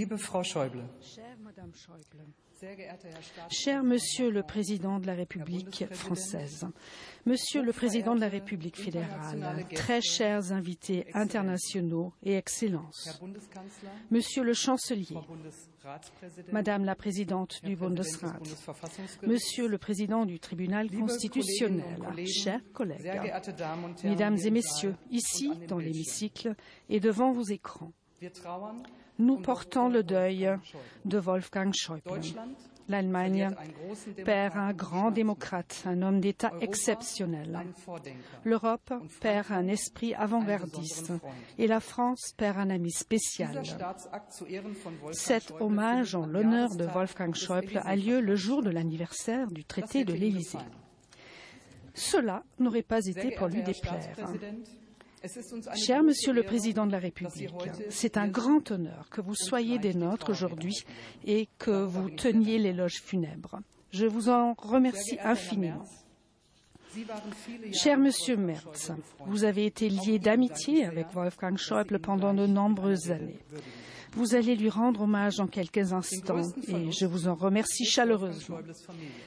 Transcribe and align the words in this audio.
Liebe 0.00 0.16
Frau 0.16 0.42
Schäuble, 0.42 0.82
Cher 3.50 3.82
Monsieur 3.84 4.30
le 4.30 4.42
Président 4.42 4.98
de 4.98 5.06
la 5.06 5.12
République 5.12 5.84
française, 5.92 6.66
Monsieur 7.26 7.62
le 7.62 7.74
Président 7.74 8.14
de 8.14 8.20
la 8.20 8.30
République 8.30 8.78
fédérale, 8.78 9.66
très 9.74 10.00
chers 10.00 10.52
invités 10.52 11.06
internationaux 11.12 12.14
et 12.22 12.34
Excellences, 12.34 13.20
Monsieur 14.10 14.42
le 14.42 14.54
Chancelier, 14.54 15.18
Madame 16.50 16.86
la 16.86 16.94
Présidente 16.94 17.60
du 17.62 17.76
Bundesrat, 17.76 18.40
Monsieur 19.22 19.68
le 19.68 19.76
Président 19.76 20.24
du 20.24 20.40
Tribunal 20.40 20.90
constitutionnel, 20.90 22.26
chers 22.26 22.62
collègues, 22.72 23.34
Mesdames 24.02 24.38
et 24.38 24.50
Messieurs, 24.50 24.96
ici 25.10 25.52
dans 25.68 25.78
l'hémicycle 25.78 26.54
et 26.88 27.00
devant 27.00 27.32
vos 27.32 27.44
écrans, 27.44 27.92
nous 29.20 29.36
portons 29.36 29.88
le 29.88 30.02
deuil 30.02 30.50
de 31.04 31.18
Wolfgang 31.18 31.72
Schäuble. 31.74 32.20
L'Allemagne 32.88 33.50
perd 34.24 34.56
un 34.56 34.72
grand 34.72 35.12
démocrate, 35.12 35.84
un 35.86 36.02
homme 36.02 36.20
d'État 36.20 36.50
exceptionnel. 36.60 37.60
L'Europe 38.42 38.92
perd 39.20 39.52
un 39.52 39.68
esprit 39.68 40.12
avant-gardiste 40.14 41.12
et 41.56 41.68
la 41.68 41.78
France 41.78 42.32
perd 42.36 42.58
un 42.58 42.70
ami 42.70 42.90
spécial. 42.90 43.62
Cet 45.12 45.52
hommage 45.60 46.16
en 46.16 46.26
l'honneur 46.26 46.74
de 46.74 46.84
Wolfgang 46.84 47.34
Schäuble 47.34 47.80
a 47.84 47.94
lieu 47.94 48.20
le 48.20 48.34
jour 48.34 48.60
de 48.62 48.70
l'anniversaire 48.70 49.46
du 49.52 49.64
traité 49.64 50.04
de 50.04 50.14
l'Élysée. 50.14 50.58
Cela 51.94 52.42
n'aurait 52.58 52.82
pas 52.82 53.06
été 53.06 53.30
pour 53.36 53.46
lui 53.46 53.62
déplaire. 53.62 54.16
Cher 55.76 56.02
Monsieur 56.02 56.32
le 56.32 56.42
Président 56.42 56.86
de 56.86 56.92
la 56.92 56.98
République, 56.98 57.54
c'est 57.90 58.16
un 58.16 58.26
grand 58.26 58.70
honneur 58.70 59.08
que 59.10 59.20
vous 59.20 59.34
soyez 59.34 59.78
des 59.78 59.92
nôtres 59.92 60.30
aujourd'hui 60.30 60.84
et 61.26 61.48
que 61.58 61.84
vous 61.84 62.08
teniez 62.10 62.58
l'éloge 62.58 63.02
funèbre. 63.02 63.60
Je 63.92 64.06
vous 64.06 64.28
en 64.30 64.54
remercie 64.54 65.18
infiniment. 65.22 65.84
Cher 67.72 67.98
Monsieur 67.98 68.36
Merz, 68.36 68.92
vous 69.26 69.44
avez 69.44 69.66
été 69.66 69.88
lié 69.88 70.18
d'amitié 70.18 70.86
avec 70.86 71.12
Wolfgang 71.12 71.56
Schäuble 71.56 71.98
pendant 72.00 72.34
de 72.34 72.46
nombreuses 72.46 73.10
années. 73.10 73.38
Vous 74.12 74.34
allez 74.34 74.56
lui 74.56 74.68
rendre 74.68 75.02
hommage 75.02 75.40
en 75.40 75.46
quelques 75.46 75.92
instants 75.92 76.42
et 76.68 76.90
je 76.90 77.06
vous 77.06 77.28
en 77.28 77.34
remercie 77.34 77.84
chaleureusement. 77.84 78.58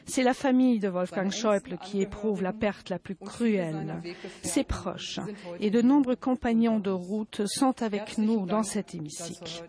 C'est 0.05 0.23
la 0.23 0.33
famille 0.33 0.79
de 0.79 0.89
Wolfgang 0.89 1.31
Schäuble 1.31 1.77
qui 1.83 2.01
éprouve 2.01 2.41
la 2.41 2.53
perte 2.53 2.89
la 2.89 2.99
plus 2.99 3.15
cruelle. 3.15 4.01
Ses 4.43 4.63
proches 4.63 5.19
et 5.59 5.69
de 5.69 5.81
nombreux 5.81 6.15
compagnons 6.15 6.79
de 6.79 6.91
route 6.91 7.41
sont 7.45 7.81
avec 7.81 8.17
nous 8.17 8.45
dans 8.45 8.63
cet 8.63 8.93
hémicycle. 8.93 9.67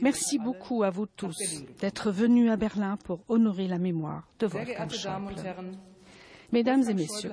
Merci 0.00 0.38
beaucoup 0.38 0.82
à 0.82 0.90
vous 0.90 1.06
tous 1.06 1.64
d'être 1.80 2.10
venus 2.10 2.50
à 2.50 2.56
Berlin 2.56 2.96
pour 3.04 3.20
honorer 3.28 3.68
la 3.68 3.78
mémoire 3.78 4.28
de 4.38 4.46
Wolfgang 4.46 4.90
Schäuble. 4.90 5.34
Mesdames 6.56 6.88
et 6.88 6.94
Messieurs, 6.94 7.32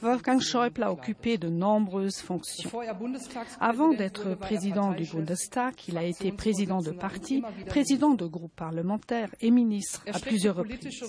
Wolfgang 0.00 0.38
Schäuble 0.40 0.84
a 0.84 0.92
occupé 0.92 1.36
de 1.36 1.48
nombreuses 1.48 2.18
fonctions. 2.18 2.70
Avant 3.58 3.92
d'être 3.92 4.36
président 4.36 4.92
du 4.92 5.02
Bundestag, 5.02 5.74
il 5.88 5.98
a 5.98 6.04
été 6.04 6.30
président 6.30 6.78
de 6.78 6.92
parti, 6.92 7.42
président 7.66 8.14
de 8.14 8.26
groupe 8.26 8.54
parlementaire 8.54 9.34
et 9.40 9.50
ministre 9.50 10.04
à 10.06 10.20
plusieurs 10.20 10.54
reprises. 10.54 11.02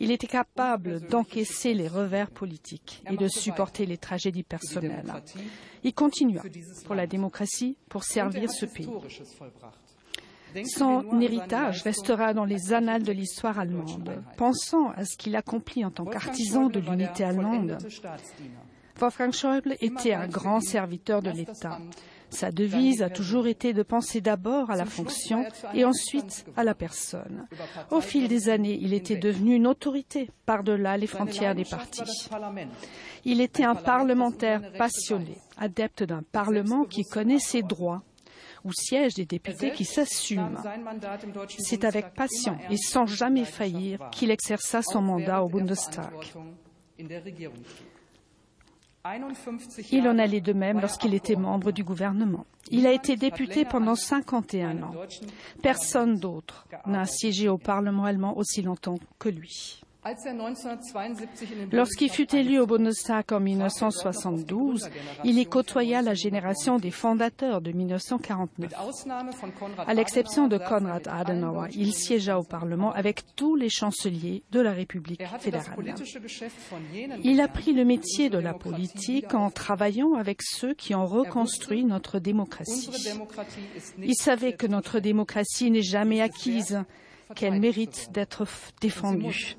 Il 0.00 0.10
était 0.10 0.26
capable 0.26 1.00
d'encaisser 1.00 1.72
les 1.72 1.88
revers 1.88 2.30
politiques 2.30 3.02
et 3.10 3.16
de 3.16 3.26
supporter 3.26 3.86
les 3.86 3.96
tragédies 3.96 4.42
personnelles. 4.42 5.10
Il 5.82 5.94
continua 5.94 6.42
pour 6.84 6.94
la 6.94 7.06
démocratie, 7.06 7.78
pour 7.88 8.04
servir 8.04 8.50
ce 8.50 8.66
pays. 8.66 8.86
Son 10.64 11.20
héritage 11.20 11.82
restera 11.82 12.34
dans 12.34 12.44
les 12.44 12.72
annales 12.72 13.02
de 13.02 13.12
l'histoire 13.12 13.58
allemande. 13.58 14.22
Pensant 14.36 14.90
à 14.90 15.04
ce 15.04 15.16
qu'il 15.16 15.36
accomplit 15.36 15.84
en 15.84 15.90
tant 15.90 16.04
qu'artisan 16.04 16.68
de 16.68 16.80
l'unité 16.80 17.24
allemande, 17.24 17.78
Wolfgang 18.98 19.32
Schäuble 19.32 19.76
était 19.80 20.12
un 20.12 20.26
grand 20.26 20.60
serviteur 20.60 21.22
de 21.22 21.30
l'État. 21.30 21.78
Sa 22.30 22.50
devise 22.50 23.02
a 23.02 23.08
toujours 23.08 23.46
été 23.46 23.72
de 23.72 23.82
penser 23.82 24.20
d'abord 24.20 24.70
à 24.70 24.76
la 24.76 24.84
fonction 24.84 25.46
et 25.72 25.84
ensuite 25.84 26.44
à 26.56 26.64
la 26.64 26.74
personne. 26.74 27.46
Au 27.90 28.00
fil 28.00 28.28
des 28.28 28.48
années, 28.48 28.78
il 28.80 28.92
était 28.92 29.16
devenu 29.16 29.54
une 29.54 29.66
autorité 29.66 30.30
par-delà 30.44 30.96
les 30.96 31.06
frontières 31.06 31.54
des 31.54 31.64
partis. 31.64 32.28
Il 33.24 33.40
était 33.40 33.64
un 33.64 33.74
parlementaire 33.74 34.72
passionné, 34.76 35.38
adepte 35.56 36.02
d'un 36.02 36.22
Parlement 36.22 36.84
qui 36.84 37.04
connaît 37.04 37.38
ses 37.38 37.62
droits 37.62 38.02
où 38.64 38.72
siègent 38.72 39.14
des 39.14 39.26
députés 39.26 39.72
qui 39.72 39.84
s'assument. 39.84 40.58
C'est 41.58 41.84
avec 41.84 42.14
passion 42.14 42.56
et 42.70 42.76
sans 42.76 43.06
jamais 43.06 43.44
faillir 43.44 44.10
qu'il 44.10 44.30
exerça 44.30 44.82
son 44.82 45.02
mandat 45.02 45.42
au 45.42 45.48
Bundestag. 45.48 46.12
Il 49.92 50.08
en 50.08 50.18
allait 50.18 50.40
de 50.40 50.52
même 50.52 50.80
lorsqu'il 50.80 51.14
était 51.14 51.36
membre 51.36 51.72
du 51.72 51.84
gouvernement. 51.84 52.44
Il 52.70 52.86
a 52.86 52.92
été 52.92 53.16
député 53.16 53.64
pendant 53.64 53.94
51 53.94 54.82
ans. 54.82 54.94
Personne 55.62 56.18
d'autre 56.18 56.66
n'a 56.86 57.06
siégé 57.06 57.48
au 57.48 57.58
Parlement 57.58 58.04
allemand 58.04 58.36
aussi 58.36 58.60
longtemps 58.62 58.98
que 59.18 59.28
lui. 59.28 59.82
Lorsqu'il 61.72 62.10
fut 62.10 62.34
élu 62.34 62.60
au 62.60 62.66
Bundestag 62.66 63.32
en 63.32 63.40
1972, 63.40 64.88
il 65.24 65.38
y 65.38 65.44
côtoya 65.44 66.02
la 66.02 66.14
génération 66.14 66.78
des 66.78 66.92
fondateurs 66.92 67.60
de 67.60 67.72
1949. 67.72 68.72
À 69.86 69.94
l'exception 69.94 70.46
de 70.46 70.56
Konrad 70.56 71.08
Adenauer, 71.08 71.68
il 71.74 71.92
siégea 71.92 72.38
au 72.38 72.44
Parlement 72.44 72.92
avec 72.92 73.22
tous 73.34 73.56
les 73.56 73.68
chanceliers 73.68 74.44
de 74.52 74.60
la 74.60 74.72
République 74.72 75.22
fédérale. 75.40 75.94
Il 77.24 77.40
a 77.40 77.48
pris 77.48 77.72
le 77.72 77.84
métier 77.84 78.30
de 78.30 78.38
la 78.38 78.54
politique 78.54 79.34
en 79.34 79.50
travaillant 79.50 80.14
avec 80.14 80.42
ceux 80.42 80.74
qui 80.74 80.94
ont 80.94 81.06
reconstruit 81.06 81.84
notre 81.84 82.18
démocratie. 82.20 82.88
Il 84.00 84.14
savait 84.14 84.52
que 84.52 84.66
notre 84.66 85.00
démocratie 85.00 85.70
n'est 85.70 85.82
jamais 85.82 86.20
acquise 86.20 86.84
qu'elle 87.34 87.60
mérite 87.60 88.10
d'être 88.12 88.44
défendue 88.80 89.56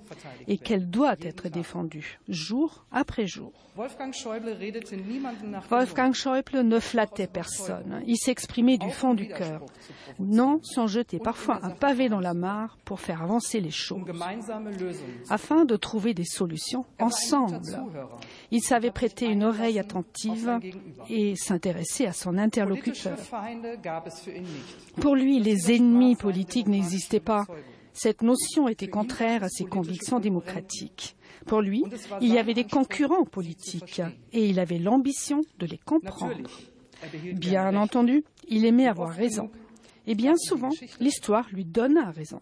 et 0.47 0.57
qu'elle 0.57 0.89
doit 0.89 1.15
être 1.21 1.49
défendue 1.49 2.19
jour 2.27 2.85
après 2.91 3.27
jour. 3.27 3.53
Wolfgang 3.75 4.13
Schäuble 6.13 6.61
ne 6.63 6.79
flattait 6.79 7.27
personne. 7.27 8.03
Il 8.05 8.17
s'exprimait 8.17 8.77
du 8.77 8.91
fond 8.91 9.13
du 9.13 9.27
cœur, 9.27 9.61
non 10.19 10.59
sans 10.63 10.87
jeter 10.87 11.19
parfois 11.19 11.59
un 11.63 11.69
pavé 11.69 12.09
dans 12.09 12.19
la 12.19 12.33
mare 12.33 12.77
pour 12.83 12.99
faire 12.99 13.21
avancer 13.21 13.61
les 13.61 13.71
choses, 13.71 14.03
afin 15.29 15.63
de 15.63 15.75
trouver 15.77 16.13
des 16.13 16.25
solutions 16.25 16.85
ensemble. 16.99 17.61
Il 18.51 18.61
savait 18.61 18.91
prêter 18.91 19.27
une 19.27 19.43
oreille 19.43 19.79
attentive 19.79 20.59
et 21.09 21.35
s'intéresser 21.35 22.05
à 22.05 22.13
son 22.13 22.37
interlocuteur. 22.37 23.17
Pour 24.99 25.15
lui, 25.15 25.39
les 25.39 25.71
ennemis 25.71 26.15
politiques 26.15 26.67
n'existaient 26.67 27.19
pas. 27.19 27.45
Cette 27.93 28.21
notion 28.21 28.67
était 28.67 28.87
contraire 28.87 29.43
à 29.43 29.49
ses 29.49 29.65
convictions 29.65 30.19
démocratiques. 30.19 31.15
Pour 31.45 31.61
lui, 31.61 31.83
il 32.21 32.33
y 32.33 32.37
avait 32.37 32.53
des 32.53 32.65
concurrents 32.65 33.25
politiques 33.25 34.01
et 34.31 34.47
il 34.47 34.59
avait 34.59 34.77
l'ambition 34.77 35.41
de 35.57 35.65
les 35.65 35.77
comprendre. 35.77 36.49
Bien 37.33 37.75
entendu, 37.75 38.23
il 38.47 38.65
aimait 38.65 38.87
avoir 38.87 39.09
raison. 39.09 39.49
Et 40.05 40.15
bien 40.15 40.35
souvent, 40.37 40.69
l'histoire 40.99 41.47
lui 41.51 41.65
donna 41.65 42.11
raison. 42.11 42.41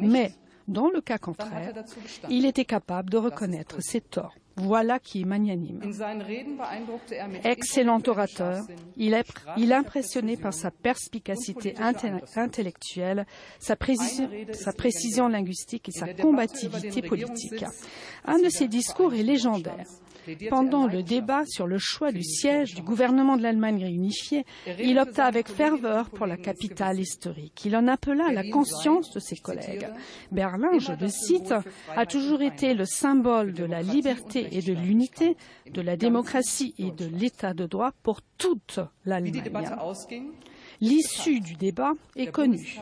Mais, 0.00 0.32
dans 0.68 0.88
le 0.88 1.00
cas 1.00 1.18
contraire, 1.18 1.72
il 2.28 2.46
était 2.46 2.64
capable 2.64 3.10
de 3.10 3.18
reconnaître 3.18 3.76
ses 3.80 4.00
torts. 4.00 4.34
Voilà 4.56 4.98
qui 4.98 5.22
est 5.22 5.24
magnanime. 5.24 5.80
Excellent 7.44 8.00
orateur, 8.06 8.64
il 8.96 9.14
est, 9.14 9.26
il 9.56 9.72
impressionné 9.72 10.36
par 10.36 10.52
sa 10.52 10.70
perspicacité 10.70 11.74
intellectuelle, 12.36 13.26
sa 13.58 13.76
précision, 13.76 14.28
sa 14.52 14.72
précision 14.72 15.28
linguistique 15.28 15.88
et 15.88 15.92
sa 15.92 16.12
combativité 16.12 17.00
politique. 17.00 17.64
Un 18.26 18.38
de 18.38 18.48
ses 18.50 18.68
discours 18.68 19.14
est 19.14 19.22
légendaire. 19.22 19.86
Pendant 20.48 20.86
le 20.86 21.02
débat 21.02 21.44
sur 21.46 21.66
le 21.66 21.78
choix 21.78 22.12
du 22.12 22.22
siège 22.22 22.74
du 22.74 22.82
gouvernement 22.82 23.36
de 23.36 23.42
l'Allemagne 23.42 23.82
réunifiée, 23.82 24.44
il 24.78 24.98
opta 24.98 25.24
avec 25.24 25.48
ferveur 25.48 26.10
pour 26.10 26.26
la 26.26 26.36
capitale 26.36 27.00
historique. 27.00 27.64
Il 27.64 27.76
en 27.76 27.88
appela 27.88 28.32
la 28.32 28.48
conscience 28.48 29.12
de 29.12 29.20
ses 29.20 29.36
collègues. 29.36 29.88
Berlin, 30.30 30.78
je 30.78 30.92
le 30.92 31.08
cite, 31.08 31.54
a 31.96 32.06
toujours 32.06 32.42
été 32.42 32.74
le 32.74 32.84
symbole 32.84 33.52
de 33.52 33.64
la 33.64 33.82
liberté 33.82 34.48
et 34.52 34.62
de 34.62 34.72
l'unité, 34.72 35.36
de 35.70 35.80
la 35.80 35.96
démocratie 35.96 36.74
et 36.78 36.90
de 36.90 37.06
l'état 37.06 37.54
de 37.54 37.66
droit 37.66 37.92
pour 38.02 38.20
toute 38.38 38.80
l'Allemagne. 39.04 39.68
L'issue 40.80 41.40
du 41.40 41.54
débat 41.54 41.92
est 42.16 42.30
connue. 42.30 42.78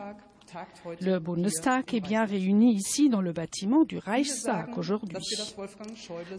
Le 1.01 1.19
Bundestag 1.19 1.93
est 1.93 2.01
bien 2.01 2.25
réuni 2.25 2.73
ici 2.73 3.09
dans 3.09 3.21
le 3.21 3.31
bâtiment 3.31 3.83
du 3.83 3.97
Reichstag 3.97 4.77
aujourd'hui. 4.77 5.17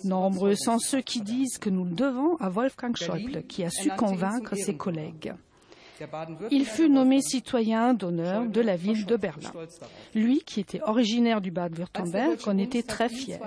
Nombreux 0.05 0.55
sont 0.55 0.79
ceux 0.79 1.01
qui 1.01 1.21
disent 1.21 1.59
que 1.59 1.71
nous 1.71 1.85
le 1.85 1.95
devons 1.95 2.37
à 2.37 2.49
Wolfgang 2.49 2.97
Schäuble, 2.97 3.45
qui 3.45 3.65
a 3.65 3.71
su 3.71 3.91
convaincre 3.91 4.55
ses 4.57 4.77
collègues. 4.77 5.35
Il 6.51 6.65
fut 6.65 6.89
nommé 6.89 7.21
citoyen 7.21 7.95
d'honneur 7.95 8.47
de 8.47 8.61
la 8.61 8.77
ville 8.77 9.07
de 9.07 9.17
Berlin. 9.17 9.51
Lui, 10.15 10.41
qui 10.41 10.61
était 10.61 10.81
originaire 10.83 11.41
du 11.41 11.51
Bade-Württemberg, 11.51 12.39
en 12.47 12.59
était 12.59 12.83
très 12.83 13.09
fier. 13.09 13.39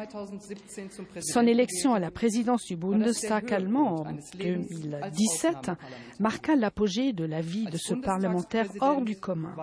Son 1.21 1.45
élection 1.47 1.93
à 1.93 1.99
la 1.99 2.11
présidence 2.11 2.65
du 2.65 2.75
Bundestag 2.75 3.53
allemand 3.53 4.01
en 4.01 4.13
2017 4.37 5.71
marqua 6.19 6.55
l'apogée 6.55 7.13
de 7.13 7.25
la 7.25 7.41
vie 7.41 7.65
de 7.65 7.77
ce 7.77 7.93
parlementaire 7.93 8.67
hors 8.79 9.01
du 9.01 9.17
commun. 9.17 9.55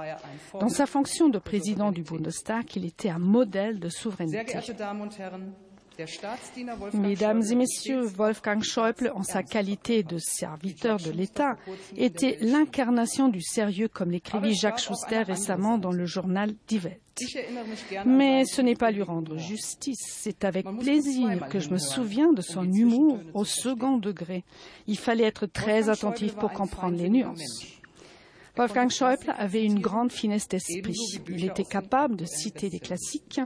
Dans 0.59 0.69
sa 0.69 0.87
fonction 0.87 1.29
de 1.29 1.39
président 1.39 1.93
du 1.93 2.03
Bundestag, 2.03 2.67
il 2.77 2.85
était 2.85 3.11
un 3.11 3.19
modèle 3.19 3.79
de 3.79 3.89
souveraineté. 3.89 4.59
Mesdames 6.95 7.43
et 7.51 7.55
Messieurs, 7.55 8.03
Wolfgang 8.03 8.63
Schäuble, 8.63 9.13
en 9.15 9.23
sa 9.23 9.43
qualité 9.43 10.03
de 10.03 10.19
serviteur 10.19 10.99
de 10.99 11.11
l'État, 11.11 11.57
était 11.97 12.39
l'incarnation 12.41 13.29
du 13.29 13.41
sérieux, 13.43 13.89
comme 13.89 14.11
l'écrivit 14.11 14.55
Jacques 14.55 14.81
Schuster 14.81 15.23
récemment 15.23 15.79
dans 15.79 15.93
le 15.93 16.07
journal 16.07 16.55
Die 16.69 16.79
Welt. 16.79 17.01
Mais 18.07 18.45
ce 18.47 18.63
n'est 18.63 18.75
pas 18.75 18.91
lui 18.91 19.03
rendre 19.03 19.37
justice, 19.37 20.01
c'est 20.09 20.45
avec 20.45 20.67
plaisir 20.81 21.47
que 21.49 21.59
je 21.59 21.71
me 21.71 21.79
souviens 21.79 22.33
de 22.33 22.41
son 22.41 22.65
humour 22.65 23.21
au 23.35 23.45
second 23.45 23.99
degré. 23.99 24.45
Il 24.87 24.99
fallait 24.99 25.25
être 25.25 25.47
très 25.47 25.89
attentif 25.89 26.35
pour 26.35 26.53
comprendre 26.53 26.97
les 26.97 27.11
nuances. 27.11 27.82
Wolfgang 28.55 28.91
Schäuble 28.91 29.35
avait 29.39 29.65
une 29.65 29.81
grande 29.81 30.13
finesse 30.13 30.47
d'esprit. 30.47 30.95
Il 31.27 31.47
était 31.47 31.65
capable 31.65 32.17
de 32.17 32.27
citer 32.27 32.69
des 32.69 32.81
classiques, 32.81 33.41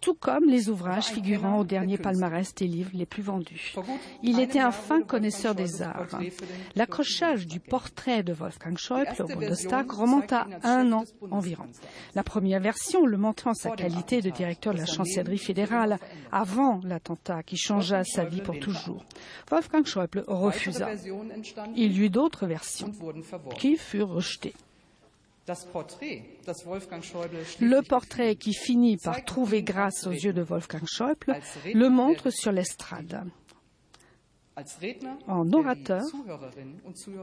tout 0.00 0.14
comme 0.14 0.44
les 0.44 0.68
ouvrages 0.68 1.06
figurant 1.06 1.58
au 1.58 1.64
dernier 1.64 1.98
palmarès 1.98 2.54
des 2.54 2.68
livres 2.68 2.92
les 2.94 3.04
plus 3.04 3.24
vendus. 3.24 3.74
Il 4.22 4.38
était 4.38 4.60
un 4.60 4.70
fin 4.70 5.02
connaisseur 5.02 5.56
des 5.56 5.82
arts. 5.82 6.20
L'accrochage 6.76 7.48
du 7.48 7.58
portrait 7.58 8.22
de 8.22 8.32
Wolfgang 8.32 8.78
Schäuble 8.78 9.16
au 9.18 9.26
Bundestag 9.26 9.90
remonte 9.90 10.32
à 10.32 10.46
un 10.62 10.92
an 10.92 11.04
environ. 11.32 11.66
La 12.14 12.22
première 12.22 12.60
version 12.60 13.04
le 13.04 13.16
montrant 13.16 13.54
sa 13.54 13.70
qualité 13.70 14.20
de 14.20 14.30
directeur 14.30 14.74
de 14.74 14.78
la 14.78 14.86
chancellerie 14.86 15.38
fédérale 15.38 15.98
avant 16.30 16.80
l'attentat 16.84 17.42
qui 17.42 17.56
changea 17.56 18.04
sa 18.04 18.24
vie 18.24 18.42
pour 18.42 18.60
toujours. 18.60 19.04
Wolfgang 19.50 19.84
Schäuble 19.86 20.22
refusa. 20.28 20.90
Il 21.74 21.98
y 21.98 22.04
eut 22.04 22.10
d'autres 22.10 22.46
versions 22.46 22.92
qui 23.58 23.76
furent 23.76 24.10
rejetées. 24.10 24.52
Le 27.60 27.80
portrait 27.82 28.36
qui 28.36 28.54
finit 28.54 28.96
par 28.96 29.24
trouver 29.24 29.62
grâce 29.62 30.06
aux 30.06 30.12
yeux 30.12 30.32
de 30.32 30.42
Wolfgang 30.42 30.84
Schäuble 30.86 31.40
le 31.74 31.88
montre 31.88 32.30
sur 32.30 32.52
l'estrade. 32.52 33.24
En 35.26 35.50
orateur 35.52 36.02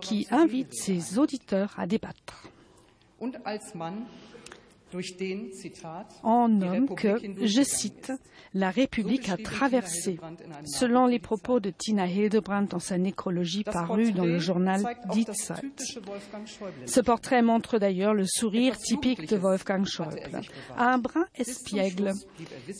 qui 0.02 0.28
invite 0.32 0.74
ses 0.74 1.18
auditeurs 1.18 1.74
à 1.78 1.86
débattre 1.86 2.50
en 6.24 6.62
homme 6.62 6.96
que, 6.96 7.18
je 7.46 7.62
cite, 7.62 8.12
la 8.54 8.72
République 8.72 9.30
a 9.30 9.38
traversé, 9.38 10.20
selon 10.66 11.06
les 11.06 11.20
propos 11.20 11.60
de 11.60 11.70
Tina 11.70 12.08
Hildebrandt 12.08 12.72
dans 12.72 12.80
sa 12.80 12.98
nécrologie 12.98 13.64
parue 13.64 14.12
dans 14.12 14.26
le 14.26 14.40
journal 14.40 14.84
Die 15.12 15.26
Zeit. 15.34 15.62
Ce 16.86 17.00
portrait 17.00 17.42
montre 17.42 17.78
d'ailleurs 17.78 18.14
le 18.14 18.26
sourire 18.26 18.78
typique 18.78 19.30
de 19.30 19.38
Wolfgang 19.38 19.86
Schäuble, 19.86 20.42
un 20.78 20.98
brin 20.98 21.26
espiègle. 21.36 22.14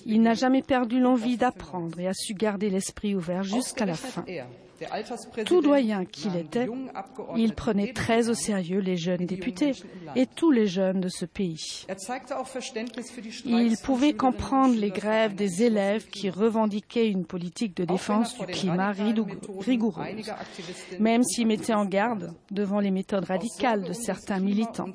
Il 0.06 0.22
n'a 0.22 0.34
jamais 0.34 0.62
perdu 0.62 1.00
l'envie 1.00 1.38
d'apprendre 1.38 2.00
et 2.00 2.08
a 2.08 2.14
su 2.14 2.34
garder 2.34 2.70
l'esprit 2.70 3.16
ouvert 3.16 3.44
jusqu'à 3.44 3.86
la 3.86 3.96
fin. 3.96 4.26
Tout 5.46 5.62
doyen 5.62 6.06
qu'il 6.06 6.36
était, 6.36 6.68
il 7.36 7.54
prenait 7.54 7.94
très 7.94 8.30
au 8.30 8.34
sérieux 8.34 8.80
les 8.80 8.98
jeunes 8.98 9.26
députés 9.26 9.72
et 10.16 10.26
tous 10.26 10.52
les 10.52 10.68
jeunes 10.68 11.02
de 11.02 11.10
ce 11.10 11.26
pays. 11.26 11.86
Il 13.46 13.76
pouvait 13.84 14.14
comprendre 14.14 14.76
les 14.76 14.92
grèves 14.92 15.36
des 15.36 15.64
élèves 15.64 16.08
qui 16.08 16.30
revendiquaient 16.30 17.10
une 17.10 17.26
politique 17.26 17.76
de 17.76 17.86
défense 17.86 18.38
du 18.38 18.46
climat 18.46 18.94
rigoureuse, 19.60 20.32
même 21.00 21.24
s'il 21.24 21.48
mettait 21.48 21.74
en 21.74 21.86
garde 21.86 22.34
devant 22.52 22.80
les 22.80 22.92
méthodes 22.92 23.26
radicales 23.26 23.84
de 23.84 23.94
certains 23.94 24.40
militants. 24.40 24.90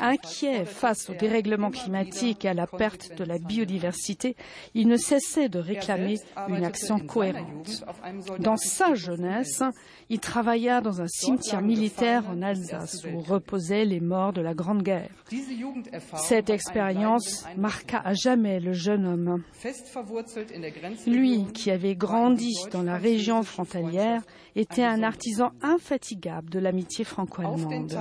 Inquiet 0.00 0.64
face 0.64 1.10
au 1.10 1.14
dérèglement 1.14 1.70
climatique 1.70 2.44
et 2.44 2.48
à 2.48 2.54
la 2.54 2.66
perte 2.66 3.16
de 3.16 3.24
la 3.24 3.38
biodiversité, 3.38 4.36
il 4.74 4.88
ne 4.88 4.96
cessait 4.96 5.48
de 5.48 5.58
réclamer 5.58 6.16
une 6.48 6.64
action 6.64 6.98
cohérente. 6.98 7.84
Dans 8.38 8.56
sa 8.56 8.94
jeunesse, 8.94 9.19
Né? 9.20 9.42
jeunesse 9.44 9.64
il 10.10 10.18
travailla 10.18 10.80
dans 10.80 11.00
un 11.00 11.06
cimetière 11.06 11.62
militaire 11.62 12.28
en 12.28 12.42
Alsace 12.42 13.06
où 13.14 13.20
reposaient 13.20 13.84
les 13.84 14.00
morts 14.00 14.32
de 14.32 14.40
la 14.40 14.54
Grande 14.54 14.82
Guerre. 14.82 15.08
Cette 16.16 16.50
expérience 16.50 17.46
marqua 17.56 18.00
à 18.04 18.12
jamais 18.12 18.58
le 18.58 18.72
jeune 18.72 19.06
homme. 19.06 19.42
Lui, 21.06 21.44
qui 21.54 21.70
avait 21.70 21.94
grandi 21.94 22.52
dans 22.72 22.82
la 22.82 22.96
région 22.96 23.44
frontalière, 23.44 24.22
était 24.56 24.82
un 24.82 25.04
artisan 25.04 25.52
infatigable 25.62 26.50
de 26.50 26.58
l'amitié 26.58 27.04
franco-allemande. 27.04 27.96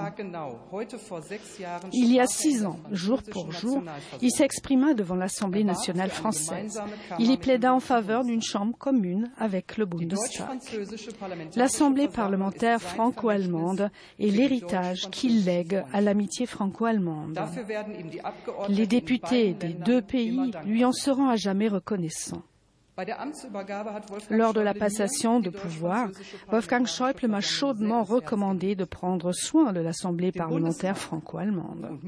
Il 1.94 2.12
y 2.12 2.20
a 2.20 2.26
six 2.26 2.66
ans, 2.66 2.80
jour 2.92 3.22
pour 3.22 3.52
jour, 3.52 3.84
il 4.24 4.32
s'exprima 4.32 4.96
devant 4.96 5.16
l'Assemblée 5.16 5.64
nationale 5.64 6.10
française. 6.10 6.82
Il 7.20 7.30
y 7.30 7.38
plaida 7.38 7.72
en 7.72 7.80
faveur 7.80 8.24
d'une 8.24 8.42
chambre 8.42 8.76
commune 8.78 9.32
avec 9.38 9.78
le 9.78 9.86
Bundestag. 9.86 10.48
L'Assemblée 11.56 11.99
parlementaire 12.08 12.82
franco-allemande 12.82 13.92
est 14.20 14.28
l'héritage 14.28 15.10
qu'il 15.10 15.46
lègue 15.46 15.84
à 15.94 16.02
l'amitié 16.02 16.46
franco-allemande. 16.46 17.40
Les 18.70 18.88
députés 18.88 19.54
des 19.54 19.74
deux 19.74 20.02
pays 20.02 20.52
lui 20.66 20.86
en 20.86 20.92
seront 20.92 21.30
à 21.30 21.36
jamais 21.36 21.68
reconnaissants. 21.68 22.44
Lors 24.30 24.54
de 24.54 24.62
la 24.62 24.74
passation 24.74 25.40
de 25.40 25.50
pouvoir, 25.50 26.10
Wolfgang 26.50 26.86
Schäuble 26.86 27.28
m'a 27.28 27.42
chaudement 27.42 28.04
recommandé 28.04 28.76
de 28.76 28.84
prendre 28.84 29.32
soin 29.32 29.74
de 29.74 29.80
l'Assemblée 29.80 30.32
parlementaire 30.32 30.98
franco-allemande. 30.98 32.00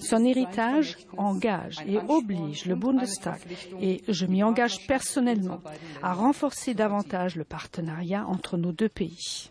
Son 0.00 0.24
héritage 0.24 0.98
engage 1.16 1.76
et 1.86 1.98
oblige 2.08 2.66
le 2.66 2.74
Bundestag, 2.74 3.40
et 3.80 4.02
je 4.08 4.26
m'y 4.26 4.42
engage 4.42 4.86
personnellement, 4.86 5.60
à 6.02 6.12
renforcer 6.12 6.74
davantage 6.74 7.36
le 7.36 7.44
partenariat 7.44 8.26
entre 8.26 8.56
nos 8.56 8.72
deux 8.72 8.88
pays. 8.88 9.50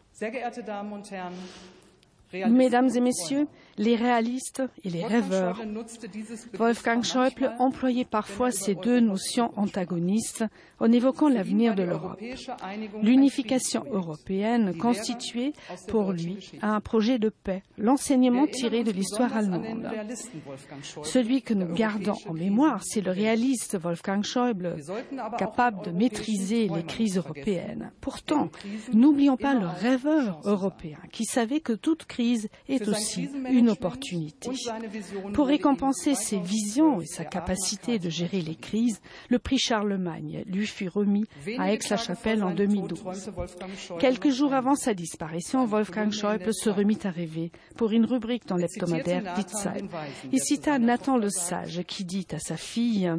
Mesdames 2.33 2.89
et 2.95 2.99
Messieurs, 2.99 3.47
les 3.79 3.95
réalistes 3.95 4.61
et 4.83 4.89
les 4.89 5.05
rêveurs. 5.05 5.59
Wolfgang 6.53 7.01
Schäuble 7.01 7.53
employait 7.59 8.05
parfois 8.05 8.51
ces 8.51 8.75
deux 8.75 8.99
notions 8.99 9.53
antagonistes 9.55 10.43
en 10.79 10.91
évoquant 10.91 11.29
l'avenir 11.29 11.75
de 11.75 11.83
l'Europe. 11.83 12.19
L'unification 13.01 13.85
européenne 13.89 14.77
constituait 14.77 15.53
pour 15.87 16.11
lui 16.11 16.51
un 16.61 16.81
projet 16.81 17.19
de 17.19 17.29
paix, 17.29 17.63
l'enseignement 17.77 18.47
tiré 18.47 18.83
de 18.83 18.91
l'histoire 18.91 19.35
allemande. 19.35 19.87
Celui 21.03 21.41
que 21.41 21.53
nous 21.53 21.73
gardons 21.73 22.17
en 22.27 22.33
mémoire, 22.33 22.83
c'est 22.83 23.01
le 23.01 23.11
réaliste 23.11 23.79
Wolfgang 23.79 24.23
Schäuble, 24.23 24.75
capable 25.37 25.85
de 25.85 25.91
maîtriser 25.91 26.67
les 26.67 26.83
crises 26.83 27.17
européennes. 27.17 27.91
Pourtant, 28.01 28.49
n'oublions 28.93 29.37
pas 29.37 29.53
le 29.53 29.67
rêveur 29.67 30.41
européen 30.43 30.97
qui 31.13 31.23
savait 31.23 31.61
que 31.61 31.73
toute 31.73 32.03
crise 32.05 32.49
est 32.67 32.85
aussi 32.89 33.29
une 33.49 33.68
Pour 35.33 35.47
récompenser 35.47 36.15
ses 36.15 36.39
visions 36.39 37.01
et 37.01 37.05
sa 37.05 37.25
capacité 37.25 37.99
de 37.99 38.09
gérer 38.09 38.41
les 38.41 38.55
crises, 38.55 39.01
le 39.29 39.39
prix 39.39 39.57
Charlemagne 39.57 40.43
lui 40.47 40.67
fut 40.67 40.89
remis 40.89 41.25
à 41.57 41.73
Aix-la-Chapelle 41.73 42.43
en 42.43 42.53
2012. 42.53 43.31
Quelques 43.99 44.29
jours 44.29 44.53
avant 44.53 44.75
sa 44.75 44.93
disparition, 44.93 45.65
Wolfgang 45.65 46.11
Schäuble 46.11 46.53
se 46.53 46.69
remit 46.69 46.99
à 47.03 47.09
rêver 47.09 47.51
pour 47.75 47.91
une 47.91 48.05
rubrique 48.05 48.47
dans 48.47 48.57
l'hebdomadaire 48.57 49.33
Die 49.35 49.45
Zeit. 49.47 49.83
Il 50.31 50.39
cita 50.39 50.79
Nathan 50.79 51.17
le 51.17 51.29
Sage 51.29 51.83
qui 51.87 52.05
dit 52.05 52.27
à 52.31 52.39
sa 52.39 52.57
fille 52.57 53.11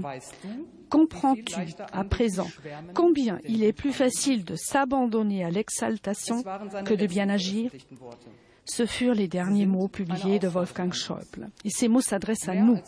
Comprends-tu 0.88 1.74
à 1.92 2.04
présent 2.04 2.48
combien 2.94 3.38
il 3.44 3.62
est 3.62 3.72
plus 3.72 3.92
facile 3.92 4.44
de 4.44 4.56
s'abandonner 4.56 5.44
à 5.44 5.50
l'exaltation 5.50 6.42
que 6.84 6.94
de 6.94 7.06
bien 7.06 7.28
agir? 7.28 7.70
Ce 8.64 8.87
furent 8.87 9.14
les 9.14 9.29
derniers 9.29 9.66
mots 9.66 9.88
publiés 9.88 10.38
de 10.38 10.49
Wolfgang 10.49 10.92
Schäuble. 10.92 11.51
Et 11.64 11.70
ces 11.70 11.88
mots 11.88 12.01
s'adressent 12.01 12.49
à 12.49 12.55
nous. 12.55 12.79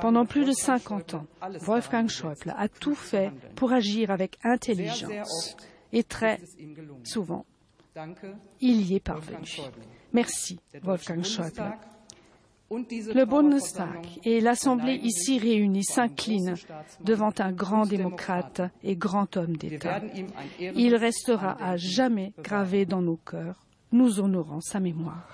Pendant 0.00 0.26
plus 0.26 0.44
de 0.44 0.52
50 0.52 1.14
ans, 1.14 1.26
Wolfgang 1.60 2.08
Schäuble 2.08 2.54
a 2.56 2.68
tout 2.68 2.94
fait 2.94 3.30
pour 3.56 3.72
agir 3.72 4.10
avec 4.10 4.38
intelligence. 4.42 5.56
Et 5.92 6.02
très 6.02 6.40
souvent, 7.04 7.44
il 8.60 8.82
y 8.82 8.96
est 8.96 9.00
parvenu. 9.00 9.60
Merci, 10.12 10.58
Wolfgang 10.82 11.22
Schäuble. 11.22 11.72
Le 12.70 13.24
Bundestag 13.24 14.06
et 14.24 14.40
l'Assemblée 14.40 14.94
ici 14.94 15.38
réunie 15.38 15.84
s'inclinent 15.84 16.56
devant 17.04 17.32
un 17.38 17.52
grand 17.52 17.84
démocrate 17.86 18.62
et 18.82 18.96
grand 18.96 19.36
homme 19.36 19.56
d'État. 19.56 20.00
Il 20.58 20.96
restera 20.96 21.56
à 21.62 21.76
jamais 21.76 22.32
gravé 22.42 22.84
dans 22.86 23.02
nos 23.02 23.16
cœurs 23.18 23.64
nous 23.94 24.18
honorons 24.18 24.60
sa 24.60 24.80
mémoire. 24.80 25.28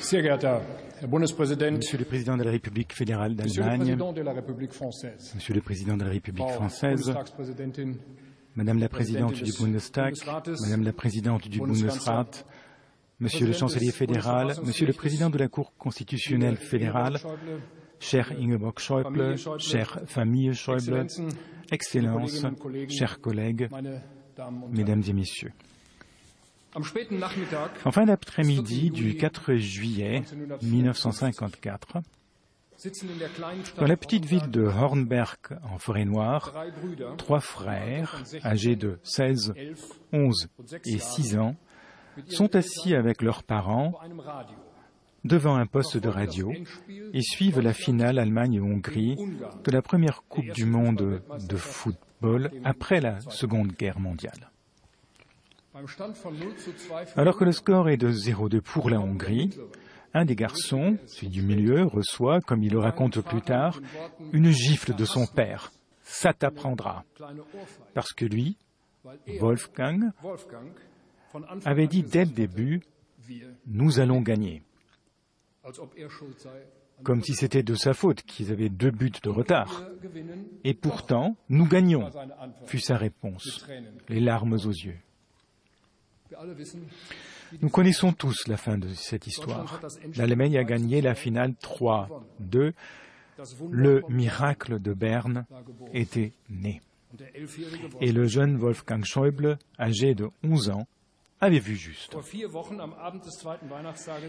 Sehr 0.00 0.20
geehrter 0.20 0.60
Monsieur 1.06 1.98
le 1.98 2.04
Président 2.04 2.36
de 2.36 2.44
la 2.44 2.50
République 2.52 2.92
fédérale 2.92 3.34
d'Allemagne, 3.34 3.80
Monsieur 5.34 5.54
le 5.54 5.60
Président 5.60 5.96
de 5.96 6.04
la 6.04 6.10
République 6.10 6.48
française, 6.50 7.12
Madame 8.54 8.78
la 8.78 8.88
Présidente 8.88 9.34
du 9.34 9.52
Bundestag, 9.52 10.14
Madame 10.62 10.84
la 10.84 10.92
Présidente 10.92 11.48
du 11.48 11.58
Bundesrat, 11.58 12.30
Monsieur 13.18 13.46
le 13.46 13.52
Chancelier 13.52 13.90
fédéral, 13.90 14.54
Monsieur 14.64 14.86
le 14.86 14.92
Président 14.92 15.28
de 15.28 15.38
la 15.38 15.48
Cour 15.48 15.72
constitutionnelle 15.76 16.56
fédérale, 16.56 17.18
cher 17.98 18.32
Ingeborg 18.38 18.78
Schäuble, 18.78 19.36
chère 19.58 20.00
famille 20.06 20.54
Schäuble, 20.54 21.06
Excellences, 21.72 22.46
chers 22.88 23.20
collègues. 23.20 23.68
Mesdames 24.70 25.02
et 25.06 25.12
Messieurs. 25.12 25.52
En 26.74 27.90
fin 27.92 28.04
d'après-midi 28.06 28.90
du 28.90 29.16
4 29.16 29.54
juillet 29.54 30.22
1954, 30.62 31.98
sitzen 32.82 33.10
in 33.10 33.18
der 33.18 33.28
kleinen 33.28 33.64
Stadt 33.64 33.80
dans 33.80 33.86
la 33.86 33.96
petite 33.96 34.24
ville 34.24 34.50
de 34.50 34.64
Hornberg 34.64 35.36
en 35.70 35.78
Forêt-Noire, 35.78 36.52
trois 37.16 37.40
frères, 37.40 38.22
âgés 38.44 38.76
de 38.76 38.98
16, 39.04 39.54
11 40.12 40.48
et 40.86 40.98
6 40.98 41.38
ans, 41.38 41.54
sont 42.28 42.56
assis 42.56 42.94
avec 42.94 43.22
leurs 43.22 43.44
parents 43.44 43.92
devant 45.24 45.54
un 45.54 45.66
poste 45.66 45.96
de 45.96 46.08
radio 46.08 46.52
et 47.12 47.22
suivent 47.22 47.60
la 47.60 47.72
finale 47.72 48.18
Allemagne-Hongrie 48.18 49.16
de 49.62 49.70
la 49.70 49.82
première 49.82 50.24
Coupe 50.28 50.50
du 50.50 50.64
Monde 50.64 51.22
de 51.48 51.56
football 51.56 52.50
après 52.64 53.00
la 53.00 53.20
Seconde 53.20 53.72
Guerre 53.72 54.00
mondiale. 54.00 54.51
Alors 57.16 57.36
que 57.36 57.44
le 57.44 57.52
score 57.52 57.88
est 57.88 57.96
de 57.96 58.10
0-2 58.10 58.60
pour 58.60 58.90
la 58.90 59.00
Hongrie, 59.00 59.50
un 60.14 60.24
des 60.24 60.36
garçons, 60.36 60.98
celui 61.06 61.28
du 61.28 61.42
milieu, 61.42 61.84
reçoit, 61.84 62.40
comme 62.40 62.62
il 62.62 62.72
le 62.72 62.78
raconte 62.78 63.20
plus 63.20 63.40
tard, 63.40 63.80
une 64.32 64.50
gifle 64.50 64.94
de 64.94 65.04
son 65.04 65.26
père. 65.26 65.72
Ça 66.02 66.34
t'apprendra. 66.34 67.04
Parce 67.94 68.12
que 68.12 68.26
lui, 68.26 68.58
Wolfgang, 69.40 70.10
avait 71.64 71.86
dit 71.86 72.02
dès 72.02 72.24
le 72.24 72.32
début, 72.32 72.82
nous 73.66 73.98
allons 74.00 74.20
gagner. 74.20 74.62
er 75.64 76.08
Comme 77.02 77.22
si 77.22 77.32
c'était 77.32 77.62
de 77.62 77.74
sa 77.74 77.94
faute 77.94 78.22
qu'ils 78.22 78.52
avaient 78.52 78.68
deux 78.68 78.90
buts 78.90 79.10
de 79.22 79.30
retard. 79.30 79.84
Et 80.64 80.74
pourtant, 80.74 81.36
nous 81.48 81.66
gagnons, 81.66 82.10
fut 82.66 82.80
sa 82.80 82.98
réponse, 82.98 83.66
les 84.08 84.20
larmes 84.20 84.52
aux 84.52 84.70
yeux. 84.70 84.98
Nous 87.60 87.68
connaissons 87.68 88.12
tous 88.12 88.46
la 88.48 88.56
fin 88.56 88.78
de 88.78 88.88
cette 88.94 89.26
histoire. 89.26 89.80
L'Allemagne 90.16 90.56
a 90.58 90.64
gagné 90.64 91.00
la 91.00 91.14
finale 91.14 91.54
3-2. 91.62 92.72
das 93.36 93.54
Wunder 93.58 93.76
Le 93.76 94.02
miracle 94.08 94.80
de 94.80 94.92
Berne 94.92 95.44
était 95.92 96.32
né. 96.50 96.80
Et 98.00 98.12
le 98.12 98.26
jeune 98.26 98.56
Wolfgang 98.56 99.04
Schäuble, 99.04 99.58
âgé 99.78 100.14
de 100.14 100.28
11 100.44 100.70
ans, 100.70 100.86
avait 101.40 101.58
vu 101.58 101.74
juste. 101.74 102.16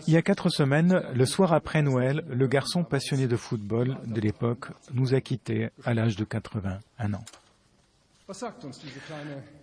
Il 0.08 0.14
y 0.14 0.18
a 0.18 0.22
quatre 0.22 0.50
semaines, 0.50 1.04
le 1.14 1.26
soir 1.26 1.54
après 1.54 1.82
Noël, 1.82 2.26
le 2.28 2.48
garçon 2.48 2.84
passionné 2.84 3.28
de 3.28 3.38
football 3.38 3.98
de 4.06 4.20
l'époque 4.20 4.70
nous 4.94 5.14
a 5.14 5.22
quittés 5.22 5.70
à 5.86 5.94
l'âge 5.94 6.16
de 6.16 6.26
81 6.26 7.14
ans. 7.14 7.26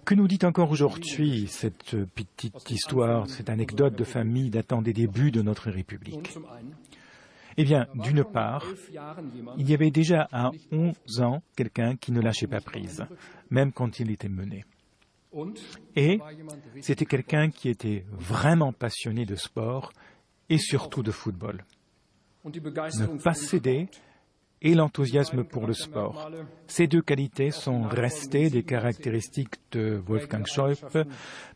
Que 0.05 0.15
nous 0.15 0.29
dit 0.29 0.39
encore 0.43 0.71
aujourd'hui 0.71 1.47
cette 1.49 1.97
petite 2.15 2.71
histoire, 2.71 3.29
cette 3.29 3.49
anecdote 3.49 3.97
de 3.97 4.05
famille 4.05 4.51
datant 4.51 4.83
des 4.83 4.93
débuts 4.93 5.31
de 5.31 5.41
notre 5.41 5.71
République? 5.71 6.37
Eh 7.57 7.65
bien, 7.65 7.87
d'une 7.95 8.25
part, 8.25 8.65
il 9.57 9.69
y 9.69 9.75
avait 9.75 9.91
déjà 9.91 10.29
à 10.31 10.51
11 10.73 11.21
ans 11.21 11.43
quelqu'un 11.57 11.97
qui 11.97 12.13
ne 12.13 12.21
lâchait 12.21 12.47
pas 12.47 12.61
prise, 12.61 13.05
même 13.51 13.73
quand 13.73 13.99
il 13.99 14.11
était 14.11 14.29
mené. 14.29 14.65
Et 15.97 16.21
c'était 16.81 17.07
quelqu'un 17.07 17.51
qui 17.51 17.69
était 17.69 18.05
vraiment 18.11 18.73
passionné 18.73 19.27
de 19.27 19.37
sport 19.37 19.93
et 20.49 20.59
surtout 20.59 21.03
de 21.03 21.11
football. 21.11 21.65
Ne 22.45 23.23
pas 23.23 23.35
céder. 23.35 23.89
Et 24.63 24.75
l'enthousiasme 24.75 25.45
pour 25.45 25.67
le 25.67 25.73
sport. 25.73 26.31
Ces 26.67 26.87
deux 26.87 27.03
qualités 27.03 27.51
sont 27.51 27.83
restées 27.83 28.51
des 28.51 28.63
caractéristiques 28.63 29.57
de 29.73 30.01
Wolfgang 30.07 30.47
Schäuble 30.47 31.07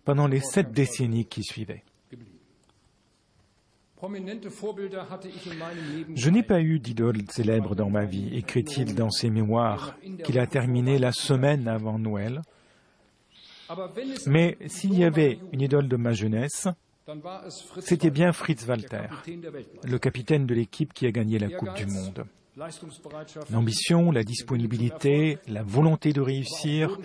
pendant 0.05 0.27
les 0.27 0.41
sept 0.41 0.73
décennies 0.73 1.27
qui 1.27 1.43
suivaient. 1.43 1.85
Je 6.15 6.31
n'ai 6.31 6.43
pas 6.43 6.61
eu 6.61 6.79
d'idole 6.79 7.23
célèbre 7.31 7.75
dans 7.75 7.89
ma 7.91 8.05
vie, 8.05 8.37
écrit-il 8.37 8.95
dans 8.95 9.11
ses 9.11 9.31
mémoires 9.31 9.97
qu'il 10.25 10.39
a 10.39 10.47
terminé 10.47 10.99
la 10.99 11.13
semaine 11.13 11.69
avant 11.69 11.99
Noël. 11.99 12.43
Mais 14.27 14.59
s'il 14.67 14.99
y 14.99 15.05
avait 15.05 15.39
une 15.53 15.63
idole 15.63 15.89
de 15.89 15.97
ma 15.97 16.13
jeunesse, 16.13 16.69
c'était 17.81 18.11
bien 18.11 18.33
Fritz 18.33 18.67
Walter, 18.67 19.09
le 19.85 19.99
capitaine 19.99 20.47
de 20.47 20.55
l'équipe 20.55 20.93
qui 20.93 21.07
a 21.07 21.11
gagné 21.11 21.39
la 21.39 21.49
Coupe 21.49 21.75
du 21.75 21.87
Monde. 21.87 22.27
L'ambition, 23.51 24.11
la 24.11 24.23
disponibilité, 24.23 25.39
la 25.49 25.63
volonté 25.63 26.13
de 26.13 26.21
réussir, 26.21 26.99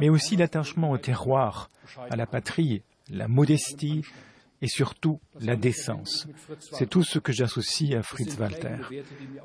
mais 0.00 0.08
aussi 0.08 0.36
l'attachement 0.36 0.90
au 0.90 0.98
terroir, 0.98 1.70
à 2.10 2.16
la 2.16 2.26
patrie, 2.26 2.82
la 3.08 3.26
modestie 3.26 4.02
et 4.62 4.68
surtout 4.68 5.20
la 5.40 5.56
décence. 5.56 6.28
C'est 6.72 6.88
tout 6.88 7.02
ce 7.02 7.18
que 7.18 7.32
j'associe 7.32 7.94
à 7.94 8.02
Fritz 8.02 8.36
Walter. 8.38 8.76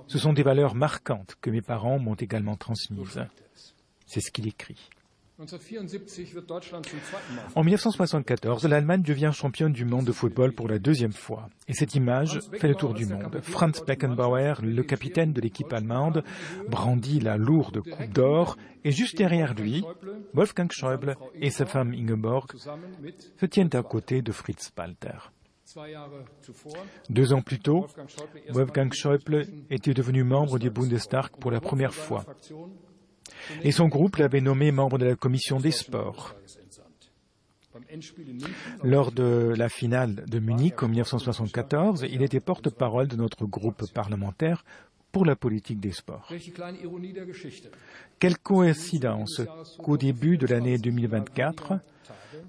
Ce 0.08 0.20
sont 0.20 0.34
des 0.34 0.44
valeurs 0.44 0.76
marquantes 0.76 1.36
que 1.42 1.50
mes 1.50 1.62
parents 1.62 2.00
m'ont 2.00 2.16
également 2.16 2.58
transmises. 2.58 3.26
C'est 4.06 4.22
ce 4.22 4.32
qu'il 4.32 4.48
écrit. 4.48 4.90
1974 5.38 6.34
wird 6.34 6.50
Deutschland 6.50 6.86
zum 6.86 6.98
zweiten 7.04 7.36
Mal 7.36 7.44
En 7.56 7.64
1974, 7.66 8.70
l'Allemagne 8.70 9.02
devient 9.02 9.32
championne 9.34 9.74
du 9.74 9.84
monde 9.84 10.06
de 10.06 10.14
football 10.14 10.54
pour 10.54 10.70
la 10.70 10.80
deuxième 10.80 11.12
fois. 11.12 11.50
Et 11.68 11.74
cette 11.74 11.94
image 11.94 12.40
fait 12.54 12.70
le 12.70 12.76
tour 12.76 12.94
du 12.94 13.06
monde. 13.06 13.42
Franz 13.42 13.84
Beckenbauer, 13.86 14.62
le 14.64 14.82
capitaine 14.84 15.34
de 15.34 15.42
l'équipe 15.42 15.74
allemande, 15.74 16.24
brandit 16.70 17.20
la 17.20 17.36
lourde 17.36 17.82
coupe 17.82 18.14
d'or 18.14 18.56
et 18.86 18.92
juste 18.92 19.18
derrière 19.18 19.56
lui, 19.56 19.84
Wolfgang 20.34 20.72
Schäuble 20.72 21.18
et 21.34 21.50
sa 21.50 21.66
femme 21.66 21.92
Ingeborg 21.92 22.54
se 22.56 23.46
tiennent 23.46 23.70
à 23.74 23.84
côté 23.84 24.22
de 24.22 24.32
Fritz 24.32 24.72
Walter. 24.78 25.18
Deux 27.10 27.34
ans 27.34 27.42
plus 27.42 27.60
tôt, 27.60 27.88
Wolfgang 28.52 28.94
Schäuble 28.94 29.46
était 29.70 29.94
devenu 29.94 30.24
membre 30.24 30.60
du 30.60 30.70
Bundestag 30.70 31.32
pour 31.42 31.52
la 31.52 31.60
première 31.60 31.94
fois. 31.94 32.24
Et 33.64 33.72
son 33.72 33.88
groupe 33.88 34.18
l'avait 34.18 34.42
nommé 34.42 34.72
membre 34.72 34.98
de 34.98 35.06
la 35.06 35.16
commission 35.16 35.60
des 35.60 35.72
sports. 35.72 36.36
Lors 38.84 39.12
de 39.12 39.54
la 39.58 39.70
finale 39.70 40.26
de 40.28 40.40
Munich 40.40 40.82
en 40.82 40.88
1974, 40.88 42.06
il 42.10 42.22
était 42.22 42.40
porte-parole 42.40 43.08
de 43.08 43.16
notre 43.16 43.46
groupe 43.46 43.84
parlementaire 43.94 44.64
pour 45.12 45.26
la 45.26 45.36
politique 45.36 45.80
des 45.80 45.92
sports. 45.92 46.30
Quelle 48.20 48.38
coïncidence 48.38 49.42
qu'au 49.78 49.98
début 49.98 50.38
de 50.38 50.48
l'année 50.48 50.78
2024, 50.78 51.80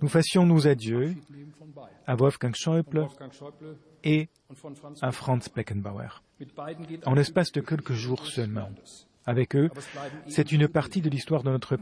nous 0.03 0.09
fassions 0.09 0.45
nos 0.45 0.67
adieux 0.67 1.15
à 2.07 2.17
Wolfgang 2.17 2.55
Schäuble 2.55 3.07
et 4.03 4.29
à 5.01 5.13
Franz 5.13 5.49
Beckenbauer. 5.55 6.23
En 7.05 7.15
l'espace 7.15 7.53
de 7.53 7.61
quelques 7.61 7.93
jours 7.93 8.27
seulement. 8.27 8.71
Avec 9.27 9.57
eux, 9.57 9.71
c'est 10.29 10.53
une 10.53 10.69
partie 10.69 11.01
de 11.01 11.11
l'histoire 11.11 11.43
de 11.43 11.51
notre 11.51 11.77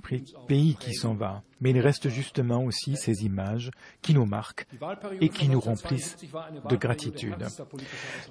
pays 0.46 0.76
qui 0.76 0.94
s'en 0.94 1.14
va, 1.14 1.42
mais 1.60 1.70
il 1.70 1.80
reste 1.80 2.08
justement 2.08 2.64
aussi 2.64 2.96
ces 2.96 3.24
images 3.24 3.70
qui 4.02 4.14
nous 4.14 4.24
marquent 4.24 4.66
et 5.20 5.28
qui 5.28 5.48
nous 5.48 5.60
remplissent 5.60 6.16
1972 6.22 6.32
war 6.32 6.46
eine 6.46 6.60
de 6.68 6.76
gratitude. 6.76 7.46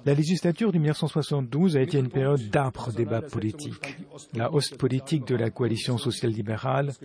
La 0.04 0.14
législature 0.14 0.72
de 0.72 0.78
1972 0.78 1.76
a 1.76 1.80
été 1.80 1.98
une 1.98 2.08
période 2.08 2.48
d'âpres 2.50 2.92
débats 2.92 3.22
politiques. 3.22 3.96
La 4.34 4.52
hausse 4.52 4.70
politique 4.70 5.26
de 5.26 5.36
la 5.36 5.50
coalition 5.50 5.94
Missbrauch 5.94 6.98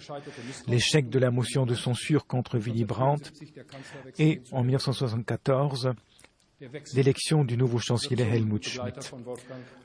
l'échec 0.67 1.09
de 1.09 1.19
la 1.19 1.31
motion 1.31 1.65
de 1.65 1.75
censure 1.75 2.25
contre 2.25 2.57
Willy 2.57 2.85
Brandt 2.85 3.31
et, 4.17 4.41
en 4.51 4.63
1974, 4.63 5.83
der 5.83 5.93
Wechsel 5.93 6.08
l'élection 6.93 7.43
du 7.43 7.57
nouveau 7.57 7.79
chancelier 7.79 8.23
Helmut 8.23 8.67
Schmidt. 8.67 9.11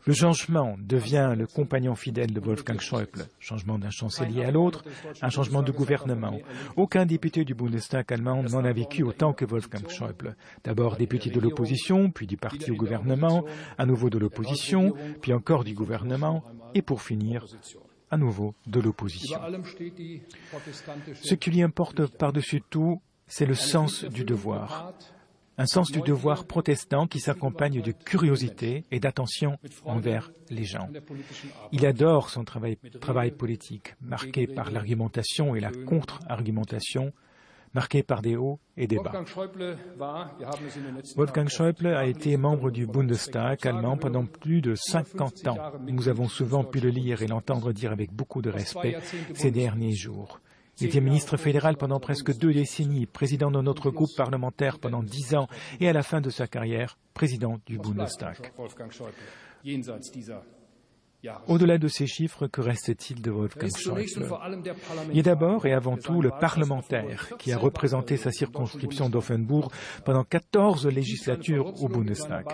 Le 0.07 0.13
changement 0.13 0.77
devient 0.79 1.35
le 1.37 1.47
compagnon 1.47 1.95
fidèle 1.95 2.33
de 2.33 2.41
Wolfgang 2.41 2.81
Schäuble. 2.81 3.27
Changement 3.39 3.79
d'un 3.79 3.91
chancelier 3.91 4.45
à 4.45 4.51
l'autre, 4.51 4.85
un 5.23 5.31
changement 5.31 5.63
de 5.63 5.73
gouvernement. 5.73 6.39
Aucun 6.77 7.07
député 7.07 7.45
du 7.45 7.55
Bundestag 7.55 8.13
allemand 8.13 8.43
n'en 8.43 8.65
a 8.65 8.73
vécu 8.73 9.03
autant 9.03 9.33
que 9.33 9.45
Wolfgang 9.45 9.89
Schäuble. 9.89 10.37
D'abord 10.65 10.97
député 10.97 11.31
de 11.31 11.41
l'opposition, 11.41 12.11
puis 12.11 12.27
du 12.27 12.37
parti 12.37 12.71
au 12.71 12.77
gouvernement, 12.77 13.45
à 13.79 13.87
nouveau 13.87 14.11
de 14.11 14.19
l'opposition, 14.19 14.95
puis 15.21 15.33
encore 15.33 15.65
du 15.65 15.75
gouvernement, 15.75 16.43
et 16.75 16.83
pour 16.83 17.03
finir, 17.03 17.47
à 18.11 18.17
nouveau 18.17 18.55
de 18.67 18.81
l'opposition. 18.81 19.39
Ce 21.15 21.35
qui 21.35 21.51
lui 21.51 21.63
importe 21.63 22.07
par-dessus 22.07 22.63
tout, 22.69 23.01
c'est 23.27 23.47
le 23.47 23.55
sens 23.55 24.05
du 24.05 24.25
devoir, 24.25 24.93
un 25.59 25.67
sens 25.67 25.91
du 25.91 26.01
devoir 26.01 26.47
protestant 26.47 27.07
qui 27.07 27.21
s'accompagne 27.21 27.81
de 27.81 27.93
curiosité 27.93 28.85
et 28.91 29.01
d'attention 29.01 29.59
envers 29.85 30.33
les 30.51 30.65
gens. 30.65 30.89
Il 31.73 31.87
adore 31.87 32.31
son 32.31 32.45
travail, 32.45 32.77
politique, 33.31 33.95
marqué 34.01 34.47
par 34.47 34.71
l'argumentation 34.71 35.55
et 35.55 35.61
la 35.61 35.71
contre-argumentation, 35.71 37.13
marqué 37.75 38.03
par 38.03 38.23
des 38.23 38.37
hauts 38.37 38.59
et 38.77 38.87
des 38.87 38.97
bas. 38.97 39.13
Wolfgang 41.17 41.49
Schäuble 41.49 41.89
a 41.89 42.07
été 42.07 42.37
membre 42.37 42.71
du 42.71 42.87
Bundestag 42.87 43.67
allemand 43.67 43.97
pendant 43.97 44.27
plus 44.27 44.61
de 44.61 44.75
50 44.75 45.49
ans. 45.49 45.59
Nous 45.87 46.09
avons 46.09 46.29
souvent 46.29 46.65
pu 46.65 46.81
le 46.81 46.91
lire 46.91 47.23
et 47.23 47.27
l'entendre 47.27 47.73
dire 47.73 47.93
avec 47.93 48.13
beaucoup 48.13 48.43
de 48.43 48.51
respect 48.51 48.97
ces 49.35 49.51
derniers 49.51 49.95
jours. 49.95 50.41
Il 50.81 50.87
était 50.87 51.01
ministre 51.01 51.37
fédéral 51.37 51.77
pendant 51.77 52.01
presque 52.01 52.37
deux 52.37 52.53
décennies, 52.53 53.07
président 53.07 53.51
de 53.51 53.61
notre 53.61 53.91
groupe 53.91 54.15
parlementaire 54.17 54.79
pendant 54.79 55.03
dix 55.03 55.35
ans 55.35 55.47
et 55.81 55.89
à 55.89 55.93
la 55.93 56.03
fin 56.03 56.21
de 56.21 56.31
sa 56.31 56.47
carrière, 56.47 56.99
président 57.15 57.61
du 57.67 57.79
Bundestag. 57.79 58.53
Au-delà 61.49 61.79
de 61.79 61.89
ces 61.89 62.07
chiffres, 62.07 62.47
que 62.47 62.61
reste-t-il 62.61 63.21
de 63.21 63.31
Wolfgang 63.31 63.71
Schäuble 63.77 64.05
Il 65.13 65.19
est 65.19 65.23
d'abord 65.23 65.67
et 65.67 65.73
avant 65.73 65.97
tout 65.97 66.23
le 66.23 66.31
parlementaire 66.31 67.31
qui 67.39 67.53
a 67.53 67.59
représenté 67.59 68.17
sa 68.17 68.31
circonscription 68.31 69.09
d'Offenbourg 69.09 69.71
pendant 70.05 70.25
14 70.25 70.87
législatures 70.89 71.83
au 71.83 71.89
Bundestag. 71.89 72.47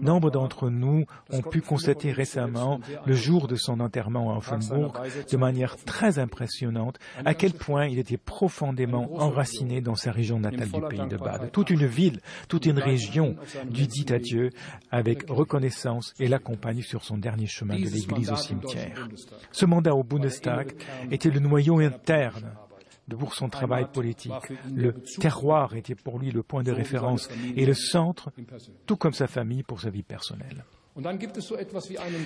Nombre 0.00 0.30
d'entre 0.30 0.70
nous 0.70 1.04
ont 1.30 1.42
pu 1.42 1.60
constater 1.60 2.12
récemment, 2.12 2.80
le 3.06 3.14
jour 3.14 3.48
de 3.48 3.56
son 3.56 3.80
enterrement 3.80 4.32
à 4.34 4.38
Offenbourg, 4.38 4.94
de 5.30 5.36
manière 5.36 5.76
très 5.84 6.18
impressionnante, 6.18 6.98
à 7.24 7.34
quel 7.34 7.52
point 7.52 7.86
il 7.86 7.98
était 7.98 8.16
profondément 8.16 9.14
enraciné 9.16 9.80
dans 9.80 9.94
sa 9.94 10.12
région 10.12 10.38
natale 10.38 10.68
du 10.70 10.80
pays 10.80 11.08
de 11.08 11.16
Bade. 11.16 11.50
Toute 11.52 11.70
une 11.70 11.86
ville, 11.86 12.20
toute 12.48 12.66
une 12.66 12.78
région 12.78 13.36
lui 13.72 13.86
dit 13.86 14.06
adieu 14.12 14.50
avec 14.90 15.28
reconnaissance 15.28 16.14
et 16.18 16.28
l'accompagne 16.28 16.82
sur 16.82 17.04
son 17.04 17.18
dernier 17.18 17.46
chemin 17.46 17.76
de 17.76 17.84
l'Église 17.84 18.13
au 18.18 18.36
cimetière. 18.36 19.08
Ce 19.52 19.66
mandat 19.66 19.94
au 19.94 20.02
Bundestag 20.02 20.74
était 21.10 21.30
le 21.30 21.40
noyau 21.40 21.80
interne 21.80 22.52
pour 23.18 23.34
son 23.34 23.48
travail 23.48 23.86
politique. 23.92 24.32
Le 24.74 24.92
terroir 25.20 25.74
était 25.74 25.94
pour 25.94 26.18
lui 26.18 26.30
le 26.30 26.42
point 26.42 26.62
de 26.62 26.72
référence 26.72 27.28
et 27.56 27.66
le 27.66 27.74
centre, 27.74 28.30
tout 28.86 28.96
comme 28.96 29.12
sa 29.12 29.26
famille, 29.26 29.62
pour 29.62 29.80
sa 29.80 29.90
vie 29.90 30.02
personnelle. 30.02 30.64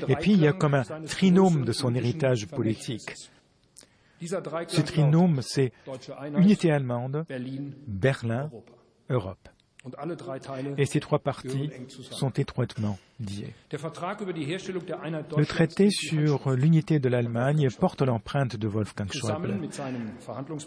Et 0.08 0.16
puis 0.16 0.32
il 0.32 0.40
y 0.40 0.46
a 0.46 0.52
comme 0.52 0.74
un 0.74 0.84
trinôme 1.06 1.64
de 1.64 1.72
son 1.72 1.94
héritage 1.94 2.46
politique. 2.46 3.10
Ce 4.20 4.80
trinôme, 4.80 5.40
c'est 5.42 5.72
unité 6.36 6.70
allemande, 6.70 7.24
Berlin, 7.86 8.50
Europe. 9.08 9.48
Et 10.76 10.86
ces 10.86 11.00
trois 11.00 11.18
parties 11.18 11.70
sont 12.10 12.30
étroitement 12.30 12.98
liées. 13.20 13.52
Le 13.72 15.44
traité 15.44 15.90
sur 15.90 16.50
l'unité 16.50 16.98
de 17.00 17.08
l'Allemagne 17.08 17.68
porte 17.78 18.02
l'empreinte 18.02 18.56
de 18.56 18.68
Wolfgang 18.68 19.10
Schäuble. 19.12 19.58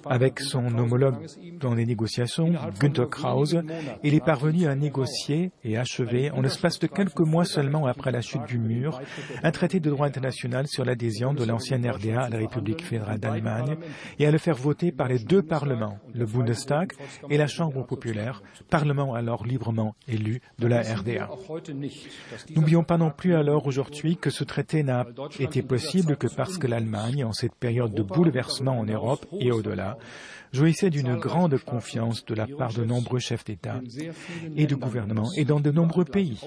Avec 0.06 0.40
son 0.40 0.66
homologue 0.78 1.26
dans 1.60 1.74
les 1.74 1.86
négociations, 1.86 2.54
Günther 2.80 3.10
Krause, 3.10 3.64
il 4.04 4.14
est 4.14 4.26
parvenu 4.26 4.68
à 4.68 4.76
négocier 4.76 5.52
et 5.64 5.78
achever, 5.78 6.32
en 6.32 6.42
l'espace 6.42 6.80
de 6.80 6.88
quelques 6.88 7.20
mois 7.20 7.46
seulement 7.46 7.86
après 7.88 8.12
la 8.12 8.22
chute 8.22 8.46
du 8.46 8.58
mur, 8.58 9.00
un 9.44 9.52
traité 9.52 9.80
de 9.80 9.90
droit 9.90 10.08
international 10.08 10.68
sur 10.68 10.84
l'adhésion 10.84 11.34
de 11.34 11.46
l'ancienne 11.46 11.90
RDA 11.90 12.24
à 12.24 12.30
la 12.30 12.38
République 12.38 12.84
fédérale 12.84 13.20
d'Allemagne 13.20 13.78
et 14.20 14.26
à 14.26 14.32
le 14.32 14.38
faire 14.38 14.56
voter 14.56 14.92
par 14.92 15.08
les 15.08 15.20
deux 15.20 15.42
parlements, 15.42 15.98
le 16.14 16.26
Bundestag 16.26 16.92
et 17.30 17.38
la 17.38 17.48
Chambre 17.48 17.86
populaire, 17.86 18.44
parlement 18.70 19.11
alors 19.14 19.46
librement 19.46 19.96
élu 20.08 20.42
de 20.60 20.68
la 20.68 20.82
RDA. 20.82 21.30
N'oublions 22.56 22.84
pas 22.84 22.98
non 22.98 23.12
plus 23.12 23.36
alors 23.36 23.68
aujourd'hui 23.68 24.18
que 24.18 24.30
ce 24.30 24.44
traité 24.44 24.84
n'a 24.84 25.06
été 25.40 25.62
possible 25.62 26.18
que 26.18 26.28
parce 26.28 26.58
que 26.58 26.68
l'Allemagne, 26.68 27.24
en 27.24 27.34
cette 27.34 27.56
période 27.56 27.94
de 27.94 28.04
bouleversement 28.04 28.80
en 28.80 28.86
Europe 28.86 29.26
et 29.40 29.52
au-delà, 29.52 29.98
jouissait 30.52 30.90
d'une 30.90 31.16
grande 31.16 31.58
confiance 31.60 32.26
de 32.26 32.36
la 32.36 32.48
part 32.48 32.74
de 32.74 32.84
nombreux 32.84 33.20
chefs 33.20 33.46
d'État 33.46 33.80
et 34.56 34.68
de 34.68 34.76
gouvernement 34.76 35.30
et 35.38 35.46
dans 35.46 35.60
de 35.60 35.72
nombreux 35.72 36.06
pays 36.06 36.40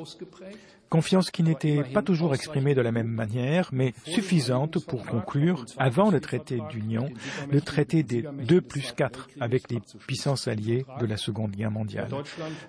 confiance 0.88 1.31
qui 1.31 1.42
n'était 1.42 1.83
pas 1.83 2.03
toujours 2.03 2.35
exprimée 2.35 2.75
de 2.75 2.81
la 2.81 2.92
même 2.92 3.09
manière, 3.09 3.70
mais 3.73 3.94
suffisante 4.05 4.85
pour 4.85 5.05
conclure, 5.07 5.64
avant 5.79 6.11
le 6.11 6.20
traité 6.20 6.61
d'union, 6.70 7.09
le 7.51 7.61
traité 7.61 8.03
des 8.03 8.23
2 8.23 8.61
plus 8.61 8.92
4 8.92 9.29
avec 9.40 9.70
les 9.70 9.81
puissances 10.07 10.49
alliées 10.49 10.85
de 11.01 11.07
la 11.07 11.16
Seconde 11.16 11.53
Guerre 11.53 11.70
mondiale. 11.70 12.09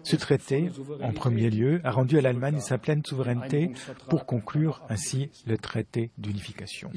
Ce 0.04 0.16
traité, 0.16 0.70
en 1.02 1.12
premier 1.12 1.50
lieu, 1.50 1.82
a 1.84 1.92
rendu 1.92 2.18
à 2.18 2.22
l'Allemagne 2.22 2.60
sa 2.60 2.78
pleine 2.78 3.04
souveraineté 3.06 3.72
pour 4.10 4.26
conclure 4.26 4.84
ainsi 4.90 5.30
le 5.46 5.58
traité 5.58 6.12
d'unification. 6.18 6.90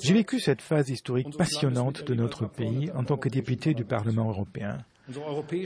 J'ai 0.00 0.14
vécu 0.14 0.40
cette 0.40 0.62
phase 0.62 0.88
historique 0.90 1.36
passionnante 1.36 2.04
de 2.04 2.14
notre 2.14 2.46
pays 2.46 2.90
en 2.94 3.04
tant 3.04 3.16
que 3.16 3.28
député 3.28 3.74
du 3.74 3.84
Parlement 3.84 4.28
européen. 4.28 4.78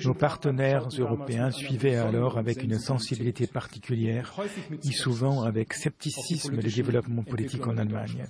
Nos 0.05 0.14
partenaires 0.14 0.88
européens 0.96 1.50
suivaient 1.50 1.96
alors 1.96 2.38
avec 2.38 2.62
une 2.62 2.78
sensibilité 2.78 3.46
particulière 3.46 4.33
et 4.70 4.92
souvent 4.92 5.42
avec 5.42 5.74
scepticisme 5.74 6.57
les 6.61 6.70
développements 6.70 7.24
politiques 7.24 7.66
en 7.66 7.76
Allemagne. 7.76 8.26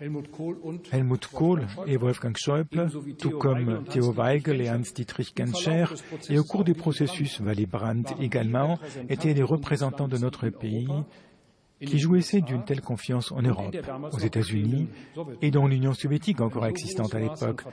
Helmut 0.00 1.26
Kohl 1.26 1.66
et 1.86 1.96
Wolfgang 1.96 2.36
Schäuble, 2.36 2.90
tout 3.18 3.30
comme 3.30 3.82
Theo 3.90 4.12
Weigel 4.12 4.60
et 4.60 4.70
Hans-Dietrich 4.70 5.32
Genscher, 5.34 5.86
et 6.28 6.38
au 6.38 6.44
cours 6.44 6.64
du 6.64 6.74
processus 6.74 7.40
Willy 7.40 7.64
Brandt 7.66 8.14
également, 8.20 8.78
étaient 9.08 9.32
les 9.32 9.42
représentants 9.42 10.08
de 10.08 10.18
notre 10.18 10.50
pays 10.50 10.88
qui 11.84 11.98
jouissaient 11.98 12.42
d'une 12.42 12.64
telle 12.64 12.82
confiance 12.82 13.32
en 13.32 13.42
Europe, 13.42 13.74
aux 14.12 14.18
États-Unis 14.18 14.88
et 15.42 15.50
dans 15.50 15.66
l'Union 15.66 15.94
soviétique 15.94 16.40
encore 16.40 16.66
existante 16.66 17.14
à 17.14 17.18
l'époque 17.18 17.64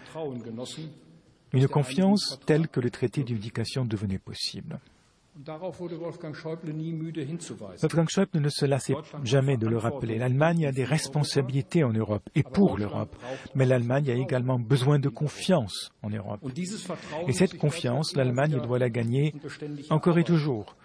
une 1.54 1.68
confiance 1.68 2.40
telle 2.46 2.68
que 2.68 2.80
le 2.80 2.90
traité 2.90 3.24
d'unification 3.24 3.86
devenait 3.86 4.20
possible. 4.20 4.80
Wolfgang 5.36 6.36
Schäuble 8.08 8.40
ne 8.40 8.50
se 8.50 8.66
lassait 8.66 8.96
jamais 9.24 9.58
de 9.58 9.68
le 9.68 9.78
rappeler. 9.78 10.20
L'Allemagne 10.20 10.68
a 10.68 10.72
des 10.72 10.84
responsabilités 10.84 11.84
en 11.84 11.92
Europe 11.92 12.30
et 12.36 12.44
pour 12.44 12.78
l'Europe, 12.78 13.16
mais 13.56 13.66
l'Allemagne 13.66 14.12
a 14.12 14.14
également 14.14 14.60
besoin 14.60 15.00
de 15.00 15.10
confiance 15.10 15.92
en 16.04 16.12
Europe. 16.12 16.42
Et 17.28 17.34
cette 17.34 17.58
confiance, 17.58 18.16
l'Allemagne 18.16 18.60
doit 18.62 18.78
la 18.78 18.92
gagner 18.92 19.34
encore 19.90 20.20
et 20.20 20.24
toujours, 20.24 20.76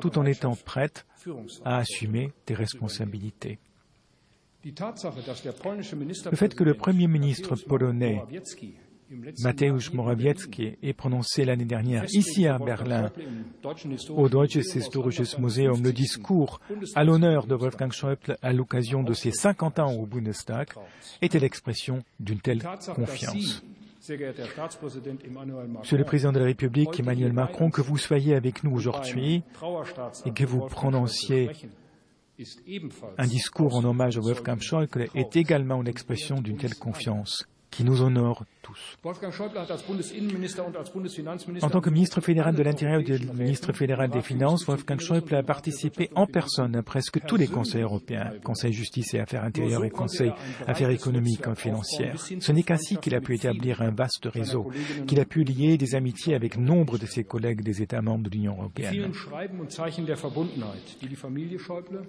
tout 0.00 0.18
en 0.18 0.26
étant 0.26 0.54
prête 0.54 1.06
à 1.64 1.78
assumer 1.78 2.32
des 2.46 2.54
responsabilités. 2.54 3.58
Le 4.62 6.36
fait 6.36 6.54
que 6.54 6.64
le 6.64 6.74
Premier 6.74 7.06
ministre 7.06 7.56
polonais 7.56 8.22
Mateusz 9.40 9.92
Morawiecki 9.92 10.76
est 10.82 10.92
prononcé 10.92 11.44
l'année 11.44 11.64
dernière 11.64 12.04
ici 12.12 12.46
à 12.46 12.58
Berlin 12.58 13.10
au 14.10 14.28
Deutsches 14.28 14.76
Historisches 14.76 15.36
Museum 15.38 15.82
le 15.82 15.92
discours 15.92 16.60
à 16.94 17.02
l'honneur 17.02 17.46
de 17.46 17.56
Wolfgang 17.56 17.90
Schäuble 17.90 18.36
à 18.40 18.52
l'occasion 18.52 19.02
de 19.02 19.12
ses 19.12 19.32
50 19.32 19.80
ans 19.80 19.92
au 19.94 20.06
Bundestag 20.06 20.68
était 21.22 21.40
l'expression 21.40 22.04
d'une 22.20 22.40
telle 22.40 22.62
confiance. 22.94 23.64
Monsieur 24.08 25.98
le 25.98 26.04
Président 26.04 26.32
de 26.32 26.38
la 26.38 26.46
République, 26.46 26.98
Emmanuel 27.00 27.32
Macron, 27.32 27.70
que 27.70 27.82
vous 27.82 27.98
soyez 27.98 28.34
avec 28.34 28.64
nous 28.64 28.72
aujourd'hui 28.72 29.42
et 30.24 30.30
que 30.30 30.44
vous 30.44 30.60
prononciez 30.60 31.50
un 33.18 33.26
discours 33.26 33.74
en 33.74 33.84
hommage 33.84 34.16
à 34.16 34.20
Wolfgang 34.20 34.60
Schäuble 34.60 35.08
est 35.14 35.36
également 35.36 35.82
l'expression 35.82 36.40
d'une 36.40 36.56
telle 36.56 36.76
confiance 36.76 37.46
qui 37.70 37.84
nous 37.84 38.02
honore 38.02 38.44
tous. 38.62 38.98
En 41.62 41.70
tant 41.70 41.80
que 41.80 41.90
ministre 41.90 42.20
fédéral 42.20 42.54
de 42.54 42.62
l'Intérieur 42.62 43.00
et 43.00 43.18
ministre 43.34 43.72
fédéral 43.72 44.10
des 44.10 44.22
Finances, 44.22 44.66
Wolfgang 44.66 45.00
Schäuble 45.00 45.34
a 45.34 45.42
participé 45.42 46.10
en 46.14 46.26
personne 46.26 46.76
à 46.76 46.82
presque 46.82 47.20
tous 47.26 47.36
les 47.36 47.48
conseils 47.48 47.82
européens, 47.82 48.32
Conseil 48.44 48.72
justice 48.72 49.14
et 49.14 49.20
affaires 49.20 49.44
intérieures 49.44 49.84
et 49.84 49.90
Conseil 49.90 50.32
affaires 50.66 50.90
économiques 50.90 51.46
et 51.46 51.54
financières. 51.54 52.18
Ce 52.18 52.52
n'est 52.52 52.62
qu'ainsi 52.62 52.96
qu'il 52.96 53.14
a 53.14 53.20
pu 53.20 53.34
établir 53.34 53.82
un 53.82 53.90
vaste 53.90 54.26
réseau, 54.26 54.70
qu'il 55.06 55.20
a 55.20 55.24
pu 55.24 55.44
lier 55.44 55.76
des 55.76 55.94
amitiés 55.94 56.34
avec 56.34 56.58
nombre 56.58 56.98
de 56.98 57.06
ses 57.06 57.24
collègues 57.24 57.62
des 57.62 57.82
États 57.82 58.02
membres 58.02 58.24
de 58.24 58.30
l'Union 58.30 58.56
européenne. 58.58 59.12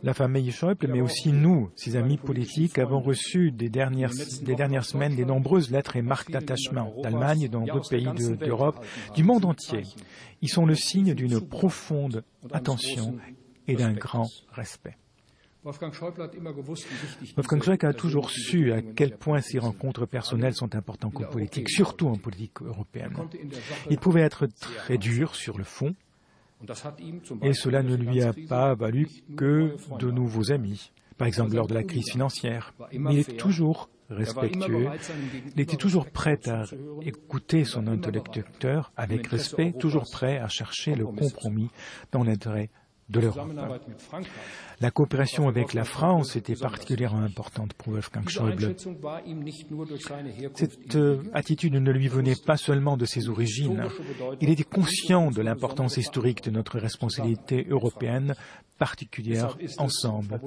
La 0.04 0.14
famille 0.14 0.52
Schäuble, 0.52 0.88
mais 0.88 1.02
aussi 1.02 1.32
nous, 1.32 1.70
ses 1.76 1.96
amis 1.96 2.18
politiques, 2.18 2.80
avons 2.80 3.02
reçu 3.02 3.52
des 3.52 3.70
dernières, 3.70 4.12
des 4.42 4.56
dernières 4.56 4.86
semaines 4.86 5.16
des 5.16 5.26
nombreuses 5.26 5.72
lettres 5.72 5.96
et 5.96 6.02
marques 6.02 6.32
attachement 6.42 6.94
d'Allemagne 7.02 7.44
et 7.44 7.50
dans 7.50 7.66
d'autres 7.66 7.90
pays 7.90 8.08
d'Europe, 8.38 8.84
du 9.16 9.24
monde 9.24 9.46
entier. 9.46 9.84
Ils 10.42 10.50
sont 10.50 10.66
le 10.66 10.76
signe 10.76 11.14
d'une 11.14 11.40
profonde 11.42 12.24
attention 12.52 13.18
et 13.68 13.76
d'un 13.76 13.94
grand 13.94 14.28
respect. 14.52 14.98
Wolfgang 15.64 15.94
Schäuble 15.94 17.86
a 17.86 17.94
toujours 17.94 18.32
su 18.32 18.74
à 18.74 18.82
quel 18.82 19.16
point 19.16 19.42
ces 19.42 19.60
rencontres 19.60 20.08
personnelles 20.08 20.56
sont 20.56 20.76
importantes 20.76 21.16
en 21.18 21.26
politique, 21.26 21.70
surtout 21.70 22.08
en 22.08 22.16
politique 22.16 22.62
européenne. 22.64 23.14
der 23.32 23.62
Sache 23.62 23.86
Il 23.92 24.00
pouvait 24.00 24.22
être 24.22 24.48
très 24.48 24.98
dur 24.98 25.36
sur 25.36 25.60
le 25.60 25.64
fond, 25.64 25.94
et 27.44 27.54
cela 27.54 27.84
ne 27.84 27.96
lui 27.96 28.24
a 28.24 28.34
pas 28.50 28.74
valu 28.74 29.08
que 29.38 29.76
de 30.00 30.10
nouveaux 30.10 30.52
amis, 30.52 30.92
par 31.18 31.28
exemple 31.28 31.54
lors 31.54 31.68
de 31.68 31.76
la 31.76 31.84
crise 31.84 32.10
financière. 32.10 32.74
Mais 32.94 33.14
il 33.14 33.20
est 33.20 33.38
toujours 33.38 33.88
Er 33.88 34.01
respectueux, 34.12 34.88
il 35.56 35.62
était 35.62 35.78
toujours 35.78 36.10
prêt 36.10 36.40
à 36.48 36.66
écouter 37.02 37.66
son 37.66 37.88
interlocuteur 37.88 38.92
avec 38.96 39.28
respect, 39.28 39.74
toujours 39.74 40.10
prêt 40.10 40.38
à 40.38 40.48
chercher 40.48 40.96
le 40.96 41.06
compromis 41.06 41.70
dans 42.12 42.24
l'intérêt 42.24 42.70
de 43.10 43.20
l'Europe. 43.20 43.52
La 44.82 44.90
coopération 44.90 45.48
avec 45.48 45.76
la 45.76 45.84
France 45.84 46.36
était 46.36 46.56
particulièrement 46.56 47.22
importante 47.22 47.74
pour 47.74 47.94
Wolfgang 47.94 48.28
Schäuble. 48.28 48.76
Cette 50.56 50.96
euh, 50.96 51.22
attitude 51.34 51.76
ne 51.76 51.92
lui 51.92 52.08
venait 52.08 52.36
pas 52.36 52.58
seulement 52.58 52.98
de 52.98 53.06
ses 53.06 53.30
origines. 53.30 53.84
Il 54.42 54.50
était 54.50 54.64
conscient 54.64 55.30
de 55.30 55.42
l'importance 55.44 55.98
historique 55.98 56.44
de 56.44 56.50
notre 56.50 56.80
responsabilité 56.80 57.68
européenne 57.70 58.34
particulière 58.82 59.60
ensemble, 59.78 60.42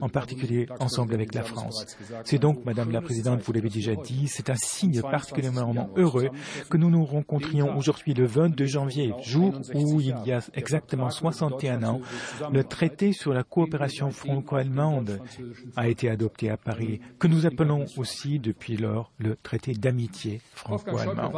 en 0.00 0.08
particulier 0.08 0.66
ensemble 0.80 1.12
avec 1.12 1.34
la 1.34 1.42
France. 1.42 1.98
C'est 2.24 2.38
donc, 2.38 2.64
Madame 2.64 2.90
la 2.90 3.02
Présidente, 3.02 3.42
vous 3.42 3.52
l'avez 3.52 3.68
déjà 3.68 3.94
dit, 3.94 4.28
c'est 4.28 4.48
un 4.48 4.56
signe 4.56 5.02
particulièrement 5.02 5.90
heureux 5.94 6.30
que 6.70 6.78
nous 6.78 6.88
nous 6.88 7.04
rencontrions 7.04 7.76
aujourd'hui 7.76 8.14
le 8.14 8.24
22 8.24 8.64
janvier, 8.64 9.12
jour 9.22 9.60
où 9.74 10.00
il 10.00 10.16
y 10.24 10.32
a 10.32 10.40
exactement 10.54 11.10
61 11.10 11.82
ans, 11.82 12.00
le 12.50 12.64
traité 12.64 13.12
sur 13.12 13.34
la 13.34 13.42
coopération 13.42 13.65
franco-allemande 14.10 15.20
a 15.76 15.88
été 15.88 16.08
adopté 16.08 16.50
à 16.50 16.56
Paris, 16.56 17.00
que 17.18 17.26
nous 17.26 17.46
appelons 17.46 17.84
aussi 17.96 18.38
depuis 18.38 18.76
lors 18.76 19.12
le 19.18 19.36
traité 19.36 19.72
d'amitié 19.72 20.40
franco-allemand. 20.52 21.32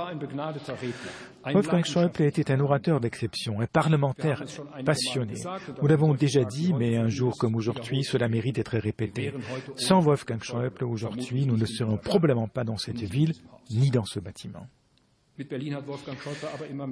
Wolfgang 1.46 1.84
Schäuble 1.84 2.22
était 2.22 2.50
un 2.50 2.60
orateur 2.60 3.00
d'exception, 3.00 3.60
un 3.60 3.66
parlementaire 3.66 4.44
passionné. 4.84 5.34
Nous 5.80 5.88
l'avons 5.88 6.14
déjà 6.14 6.44
dit, 6.44 6.72
mais 6.74 6.96
un 6.96 7.08
jour 7.08 7.36
comme 7.38 7.54
aujourd'hui, 7.54 8.04
cela 8.04 8.28
mérite 8.28 8.56
d'être 8.56 8.78
répété. 8.78 9.32
Sans 9.76 10.00
Wolfgang 10.00 10.42
Schäuble, 10.42 10.84
aujourd'hui, 10.84 11.46
nous 11.46 11.56
ne 11.56 11.66
serions 11.66 11.96
probablement 11.96 12.48
pas 12.48 12.64
dans 12.64 12.76
cette 12.76 13.02
ville, 13.02 13.32
ni 13.70 13.90
dans 13.90 14.04
ce 14.04 14.20
bâtiment. 14.20 14.66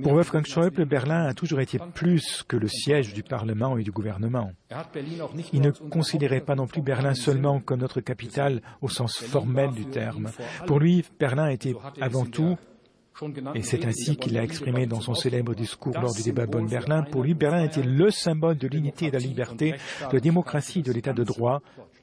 Pour 0.03 0.13
Wolfgang 0.13 0.47
Schäuble, 0.47 0.85
Berlin 0.85 1.27
a 1.27 1.35
toujours 1.35 1.61
été 1.61 1.79
plus 1.95 2.45
que 2.47 2.57
le 2.57 2.69
siège 2.69 3.13
du 3.13 3.23
Parlement 3.23 3.77
et 3.77 3.83
du 3.83 3.91
gouvernement. 3.91 4.53
Er 4.71 4.77
Il 5.53 5.63
ne 5.63 5.71
considérait 5.71 6.41
pas 6.41 6.55
non 6.55 6.67
plus 6.67 6.83
Berlin 6.83 7.15
seulement 7.15 7.61
comme 7.61 7.81
notre 7.81 8.01
capitale 8.01 8.63
au 8.83 8.89
sens 8.89 9.17
formel 9.17 9.73
du 9.73 9.87
terme. 9.87 10.31
Pour 10.67 10.79
lui, 10.79 11.05
Berlin 11.19 11.49
était 11.49 11.75
avant 12.01 12.25
tout 12.25 12.57
Et 13.55 13.63
c'est 13.63 13.85
ainsi 13.85 14.17
qu'il 14.17 14.37
a 14.37 14.41
Berlin 14.41 14.45
exprimé 14.45 14.87
dans 14.87 15.01
son 15.01 15.15
célèbre 15.15 15.55
discours 15.55 15.99
lors 15.99 16.15
du 16.15 16.23
débat 16.23 16.47
Bonn-Berlin. 16.47 17.03
Pour 17.03 17.25
lui, 17.25 17.35
Berlin 17.35 17.65
était 17.65 17.83
le 17.83 18.11
symbole 18.11 18.59
de 18.59 18.69
l'unité 18.69 19.07
et 19.07 19.11
de 19.11 19.15
la 19.15 19.21
liberté, 19.21 19.73
de 19.73 20.13
la 20.13 20.21
démocratie, 20.21 20.83
de 20.83 20.93
l'état 20.93 21.13
de 21.13 21.25
droit 21.25 21.63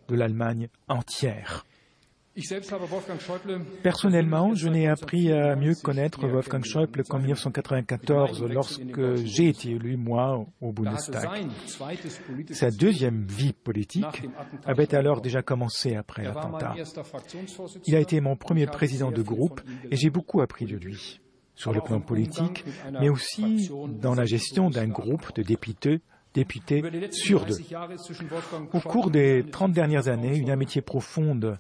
de 0.09 0.15
l'Allemagne 0.15 0.67
entière. 0.89 1.65
Personnellement, 3.83 4.55
je 4.55 4.67
n'ai 4.67 4.87
appris 4.87 5.31
à 5.31 5.55
mieux 5.55 5.75
connaître 5.75 6.27
Wolfgang 6.27 6.63
Schäuble 6.63 7.03
qu'en 7.03 7.19
1994, 7.19 8.43
lorsque 8.45 9.15
j'ai 9.23 9.49
été 9.49 9.71
élu, 9.71 9.97
moi, 9.97 10.43
au 10.59 10.71
Bundestag. 10.71 11.47
Sa 12.49 12.71
deuxième 12.71 13.25
vie 13.25 13.53
politique 13.53 14.23
avait 14.65 14.95
alors 14.95 15.21
déjà 15.21 15.43
commencé 15.43 15.95
après 15.95 16.23
Er 16.23 16.33
l'attentat. 16.33 16.73
Il 17.85 17.95
a 17.95 17.99
été 17.99 18.19
mon 18.19 18.35
premier 18.35 18.65
président 18.65 19.11
de 19.11 19.21
groupe 19.21 19.61
et 19.91 19.95
j'ai 19.95 20.09
beaucoup 20.09 20.41
appris 20.41 20.65
de 20.65 20.77
lui, 20.77 21.21
sur 21.53 21.71
le 21.71 21.81
plan 21.81 22.01
politique, 22.01 22.65
mais 22.99 23.09
aussi 23.09 23.69
dans 24.01 24.15
la 24.15 24.25
gestion 24.25 24.71
d'un 24.71 24.87
groupe 24.87 25.35
de 25.35 25.43
députés, 25.43 26.01
députés 26.33 26.81
letzten 26.81 27.11
sur 27.11 27.45
deux. 27.45 27.55
30 27.55 27.69
Jahre 27.69 27.93
ist 27.93 28.05
zwischen 28.05 28.29
Wolfgang 28.29 28.67
Au 28.73 28.79
cours 28.79 29.11
des 29.11 29.39
Johannes 29.39 29.51
30 29.51 29.71
dernières 29.73 30.07
années, 30.07 30.35
une 30.37 30.49
amitié 30.49 30.81
profonde 30.81 31.57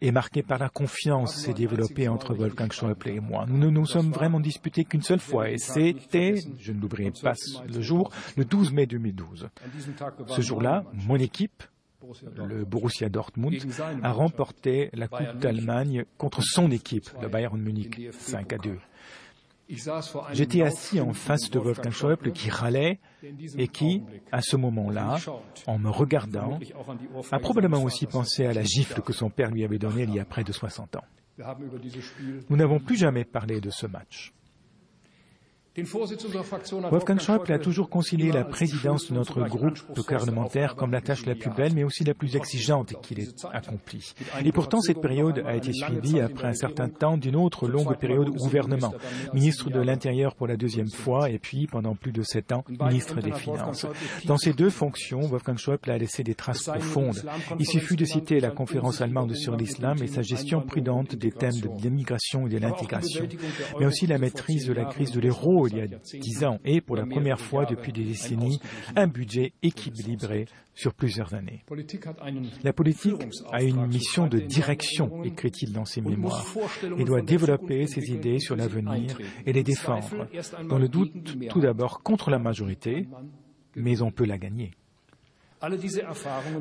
est 0.00 0.12
marquée 0.12 0.42
par 0.42 0.58
la 0.58 0.68
confiance 0.68 1.34
s'est 1.34 1.52
développée 1.52 2.08
entre 2.08 2.34
Wolfgang 2.34 2.72
Schäuble 2.72 3.08
et 3.08 3.20
moi. 3.20 3.44
Nous 3.46 3.58
ne 3.58 3.68
nous 3.68 3.86
sommes 3.86 4.10
vraiment 4.10 4.40
disputés 4.40 4.84
qu'une 4.84 5.02
seule 5.02 5.20
fois 5.20 5.50
et 5.50 5.58
c'était, 5.58 6.36
je 6.58 6.72
ne 6.72 6.80
l'oublierai 6.80 7.12
pas 7.22 7.34
le 7.68 7.80
jour, 7.80 8.10
le 8.36 8.44
12 8.44 8.72
mai 8.72 8.86
2012. 8.86 9.44
An 9.44 9.68
diesem 9.74 9.94
Tag 9.94 10.14
gewann 10.16 10.34
Ce 10.34 10.40
jour-là, 10.40 10.84
mon 10.94 11.16
équipe, 11.16 11.62
le 12.36 12.64
Borussia 12.64 13.08
Dortmund, 13.08 13.54
a 14.02 14.12
remporté 14.12 14.88
la 14.94 15.06
Coupe 15.06 15.38
d'Allemagne 15.38 16.04
contre 16.16 16.42
son 16.42 16.70
équipe, 16.70 17.10
le 17.20 17.28
Bayern 17.28 17.60
Munich, 17.60 18.00
5 18.12 18.52
à 18.54 18.58
2. 18.58 18.78
J'étais 20.32 20.62
assis 20.62 21.00
en 21.00 21.12
face 21.12 21.50
de 21.50 21.58
Wolfgang 21.58 21.92
Schäuble 21.92 22.32
qui 22.32 22.50
râlait 22.50 22.98
et 23.56 23.68
qui, 23.68 24.02
à 24.32 24.42
ce 24.42 24.56
moment-là, 24.56 25.18
en 25.66 25.78
me 25.78 25.90
regardant, 25.90 26.58
die 26.58 26.72
a 27.30 27.38
probablement 27.38 27.82
aussi 27.82 28.06
pensé 28.06 28.46
à 28.46 28.52
la 28.52 28.64
gifle 28.64 29.00
que 29.02 29.12
son 29.12 29.30
père 29.30 29.50
lui 29.50 29.64
avait 29.64 29.78
donnée 29.78 30.04
il 30.04 30.14
y 30.14 30.20
a 30.20 30.24
près 30.24 30.44
de 30.44 30.52
60 30.52 30.96
ans. 30.96 31.04
Nous 32.48 32.56
n'avons 32.56 32.80
plus 32.80 32.96
jamais 32.96 33.24
parlé 33.24 33.60
de 33.60 33.70
ce 33.70 33.86
match. 33.86 34.32
Wolfgang 36.90 37.20
Schäuble 37.20 37.52
a 37.52 37.58
toujours 37.58 37.88
immer 38.12 38.32
la 38.32 38.44
présidence 38.44 39.10
de 39.10 39.14
notre 39.14 39.42
groupe 39.42 39.78
parlementaire 40.08 40.74
comme 40.74 40.92
la 40.92 41.00
tâche 41.00 41.26
la 41.26 41.34
plus 41.34 41.50
belle, 41.50 41.72
mais 41.74 41.84
aussi 41.84 42.04
la 42.04 42.14
plus 42.14 42.36
exigeante 42.36 42.94
qu'il 43.02 43.20
ait 43.20 43.28
accomplie. 43.52 44.14
Et 44.44 44.52
pourtant, 44.52 44.80
cette 44.80 45.00
période 45.00 45.42
a 45.46 45.56
été 45.56 45.72
suivie 45.72 46.20
après 46.20 46.48
un 46.48 46.54
certain 46.54 46.88
temps 46.88 47.16
d'une 47.16 47.36
autre 47.36 47.68
longue 47.68 47.96
période 47.98 48.28
au 48.28 48.32
gouvernement. 48.32 48.94
Ministre 49.34 49.70
de 49.70 49.80
l'Intérieur 49.80 50.34
pour 50.34 50.46
la 50.46 50.56
deuxième 50.56 50.90
fois 50.90 51.30
et 51.30 51.38
puis, 51.38 51.66
pendant 51.66 51.94
plus 51.94 52.12
de 52.12 52.22
sept 52.22 52.52
ans, 52.52 52.64
ministre 52.68 53.20
des 53.20 53.32
Finances. 53.32 53.86
Dans 54.24 54.36
ces 54.36 54.52
deux 54.52 54.70
fonctions, 54.70 55.20
Wolfgang 55.20 55.56
Schäuble 55.56 55.90
a 55.90 55.98
laissé 55.98 56.22
des 56.22 56.34
traces 56.34 56.64
profondes. 56.64 57.22
Il 57.58 57.66
suffit 57.66 57.96
de 57.96 58.04
citer 58.04 58.40
la 58.40 58.50
conférence 58.50 59.00
allemande 59.00 59.34
sur 59.34 59.56
l'islam 59.56 59.98
et 60.02 60.06
sa 60.06 60.22
gestion 60.22 60.60
prudente 60.60 61.14
des 61.14 61.30
thèmes 61.30 61.60
de 61.60 61.68
l'immigration 61.82 62.46
et 62.46 62.50
de 62.50 62.58
l'intégration, 62.58 63.26
mais 63.78 63.86
aussi 63.86 64.06
la 64.06 64.18
maîtrise 64.18 64.66
de 64.66 64.72
la 64.72 64.84
crise 64.84 65.12
de 65.12 65.20
l'euro 65.20 65.68
il 65.70 65.78
y 65.78 65.80
a 65.80 65.86
dix 65.86 66.44
ans 66.44 66.58
et, 66.64 66.80
pour 66.80 66.96
la 66.96 67.06
première 67.06 67.40
fois 67.40 67.64
depuis 67.64 67.92
des 67.92 68.04
décennies, 68.04 68.60
un 68.96 69.06
budget 69.06 69.52
équilibré 69.62 70.46
sur 70.74 70.94
plusieurs 70.94 71.34
années. 71.34 71.64
La 72.62 72.72
politique 72.72 73.14
a 73.52 73.62
une 73.62 73.86
mission 73.86 74.26
de 74.26 74.38
direction, 74.38 75.22
écrit-il 75.24 75.72
dans 75.72 75.84
ses 75.84 76.00
mémoires, 76.00 76.46
et 76.98 77.04
doit 77.04 77.22
développer 77.22 77.86
ses 77.86 78.10
idées 78.10 78.38
sur 78.38 78.56
l'avenir 78.56 79.18
et 79.46 79.52
les 79.52 79.62
défendre. 79.62 80.26
Dans 80.68 80.78
le 80.78 80.88
doute, 80.88 81.12
tout 81.48 81.60
d'abord 81.60 82.02
contre 82.02 82.30
la 82.30 82.38
majorité, 82.38 83.06
mais 83.76 84.02
on 84.02 84.10
peut 84.10 84.24
la 84.24 84.38
gagner. 84.38 84.72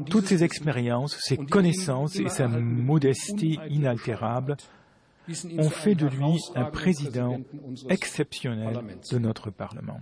Toutes 0.10 0.26
ces 0.26 0.44
expériences, 0.44 1.18
ces 1.22 1.38
connaissances 1.38 2.18
et 2.18 2.28
sa 2.28 2.48
modestie 2.48 3.58
inaltérable 3.70 4.58
ont 5.58 5.70
fait 5.70 5.96
de 5.96 6.08
lui 6.08 6.38
un 6.56 6.66
président 6.66 7.40
exceptionnel 7.90 8.80
de 9.12 9.18
notre 9.18 9.50
Parlement. 9.52 10.00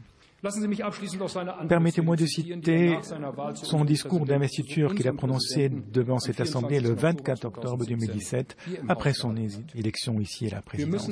Permettez-moi 1.68 2.16
de 2.16 2.24
er 2.24 2.28
citer 2.28 3.00
zu 3.02 3.66
son 3.66 3.84
discours 3.84 4.26
d'investiture 4.26 4.94
qu'il 4.94 5.08
a 5.08 5.14
prononcé 5.14 5.70
devant 5.70 6.20
cette 6.20 6.40
Assemblée 6.40 6.80
le 6.80 6.94
24. 6.94 7.18
24 7.18 7.46
octobre 7.46 7.86
2017, 7.86 8.58
hier 8.68 8.80
im 8.82 8.86
après 8.90 9.14
son 9.14 9.36
élection 9.76 10.20
ici 10.20 10.48
à 10.48 10.56
la 10.56 10.62
présidence. 10.62 11.10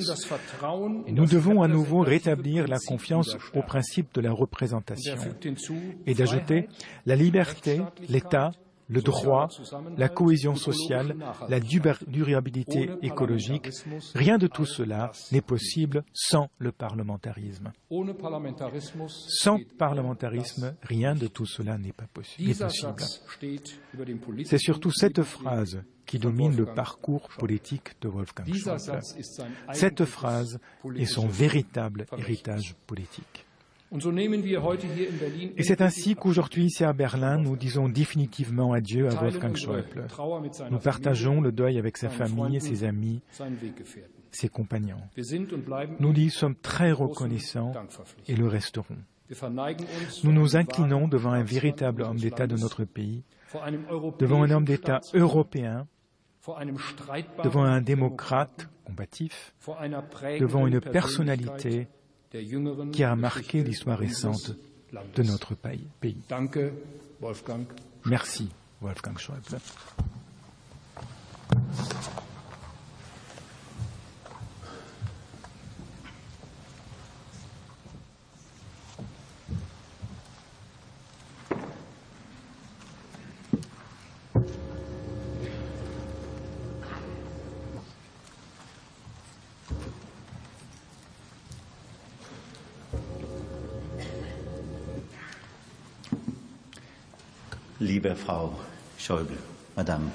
Nous 1.08 1.26
devons 1.26 1.62
à 1.62 1.68
nouveau 1.68 2.00
rétablir 2.00 2.68
la 2.68 2.78
confiance 2.78 3.36
au 3.54 3.62
principe 3.62 4.14
de 4.14 4.20
la 4.20 4.30
er 4.30 4.34
représentation 4.34 5.16
hinzu, 5.44 5.98
et 6.06 6.14
d'ajouter 6.14 6.68
la 7.04 7.16
liberté, 7.16 7.80
l'État, 8.08 8.52
le 8.88 9.02
droit, 9.02 9.48
la 9.96 10.08
cohésion 10.08 10.54
sociale, 10.54 11.16
la 11.48 11.60
durabilité 11.60 12.90
écologique. 13.02 13.68
Rien 14.14 14.38
de 14.38 14.46
tout 14.46 14.66
cela 14.66 15.12
n'est 15.32 15.40
possible 15.40 16.04
sans 16.12 16.48
le 16.58 16.72
parlementarisme. 16.72 17.72
Sans 19.08 19.58
parlementarisme, 19.78 20.74
rien 20.82 21.14
de 21.14 21.26
tout 21.26 21.46
cela 21.46 21.78
n'est 21.78 21.92
pas 21.92 22.06
possible. 22.06 22.54
C'est 24.44 24.58
surtout 24.58 24.92
cette 24.92 25.22
phrase 25.22 25.82
qui 26.06 26.18
domine 26.18 26.56
le 26.56 26.66
parcours 26.66 27.28
politique 27.36 28.00
de 28.00 28.08
Wolfgang 28.08 28.46
Schäuble. 28.54 29.00
Cette 29.72 30.04
phrase 30.04 30.60
est 30.96 31.04
son 31.04 31.26
véritable 31.26 32.06
héritage 32.16 32.76
politique. 32.86 33.35
Et 35.56 35.62
c'est 35.62 35.80
ainsi 35.80 36.16
qu'aujourd'hui, 36.16 36.64
ici 36.66 36.84
à 36.84 36.92
Berlin, 36.92 37.38
nous 37.38 37.56
disons 37.56 37.88
définitivement 37.88 38.72
adieu 38.72 39.08
à 39.08 39.14
Wolfgang 39.14 39.56
Schäuble. 39.56 40.06
Nous 40.70 40.78
partageons 40.78 41.40
le 41.40 41.52
deuil 41.52 41.78
avec 41.78 41.96
sa 41.96 42.08
famille, 42.08 42.36
Freunden, 42.36 42.60
ses 42.60 42.84
amis, 42.84 43.22
ses 44.32 44.48
compagnons. 44.48 45.00
Nous 46.00 46.12
lui 46.12 46.30
sommes 46.30 46.56
très 46.56 46.92
reconnaissants 46.92 47.72
et 48.26 48.34
le 48.34 48.48
resterons. 48.48 48.98
Nous 50.24 50.32
nous 50.32 50.56
inclinons 50.56 51.08
devant 51.08 51.32
un 51.32 51.42
véritable 51.42 52.02
homme 52.02 52.18
d'État 52.18 52.46
de 52.46 52.56
notre 52.56 52.84
pays, 52.84 53.22
devant 54.18 54.42
un 54.42 54.50
homme 54.50 54.64
d'État 54.64 55.00
européen, 55.14 55.86
devant 57.42 57.64
un 57.64 57.80
démocrate 57.80 58.68
combatif, 58.84 59.54
devant 60.40 60.66
une 60.66 60.80
personnalité 60.80 61.88
qui 62.92 63.04
a 63.04 63.16
marqué 63.16 63.62
l'histoire 63.62 63.98
récente 63.98 64.52
de 65.14 65.22
notre 65.22 65.54
pays. 65.54 65.86
Merci, 68.04 68.48
Wolfgang 68.80 69.18
Schäuble. 69.18 69.60
Liebe 97.96 98.14
Frau 98.14 98.52
Schäuble, 98.98 99.38
Madame. 99.74 100.10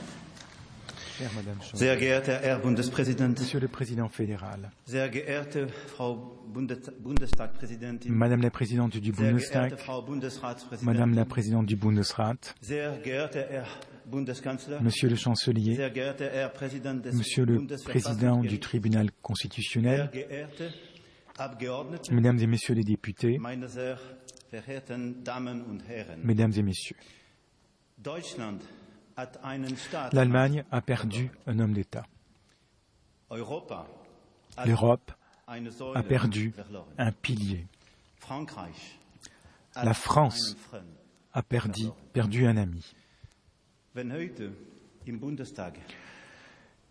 Chère 1.17 1.31
Madame 1.35 1.59
Schäuble, 1.63 1.77
Sehr 1.77 1.97
geehrter 1.97 2.39
Herr 2.43 2.59
Bundespräsident, 2.59 3.39
Monsieur 3.39 3.59
le 3.59 3.67
Président 3.67 4.07
fédéral, 4.07 4.71
sehr 4.85 5.09
geehrte 5.09 5.67
Frau 5.87 6.37
Bundes 6.53 6.91
Bundestagpräsidentin, 6.99 8.11
Madame 8.11 8.43
la 8.43 8.51
Présidente 8.51 8.97
du 8.97 9.11
Bundestag, 9.11 9.73
Madame 10.83 11.15
la 11.15 11.25
Présidente 11.25 11.65
du 11.65 11.75
Bundesrat, 11.75 12.53
sehr 12.61 12.99
geehrter 13.03 13.47
Herr 13.49 13.67
Bundeskanzler, 14.05 14.77
Monsieur 14.81 15.09
le 15.09 15.15
Chancelier, 15.15 15.75
Monsieur 17.13 17.45
le 17.45 17.65
Président 17.83 18.41
du 18.41 18.59
Tribunal 18.59 19.09
constitutionnel, 19.23 20.11
Mesdames 22.11 22.39
et 22.39 22.47
Messieurs 22.47 22.75
les 22.75 22.83
députés, 22.83 23.39
Mesdames 26.23 26.51
et 26.55 26.61
Messieurs, 26.61 26.95
l'Allemagne 30.11 30.63
a 30.71 30.81
perdu 30.81 31.31
un 31.47 31.59
homme 31.59 31.73
d'État. 31.73 32.05
L'Europe 34.65 35.11
a 35.47 36.03
perdu 36.03 36.53
un 36.97 37.11
pilier, 37.11 37.65
La 39.75 39.93
France 39.93 40.55
a 41.33 41.43
perdu, 41.43 41.87
perdu 42.13 42.45
un 42.45 42.57
ami. 42.57 42.93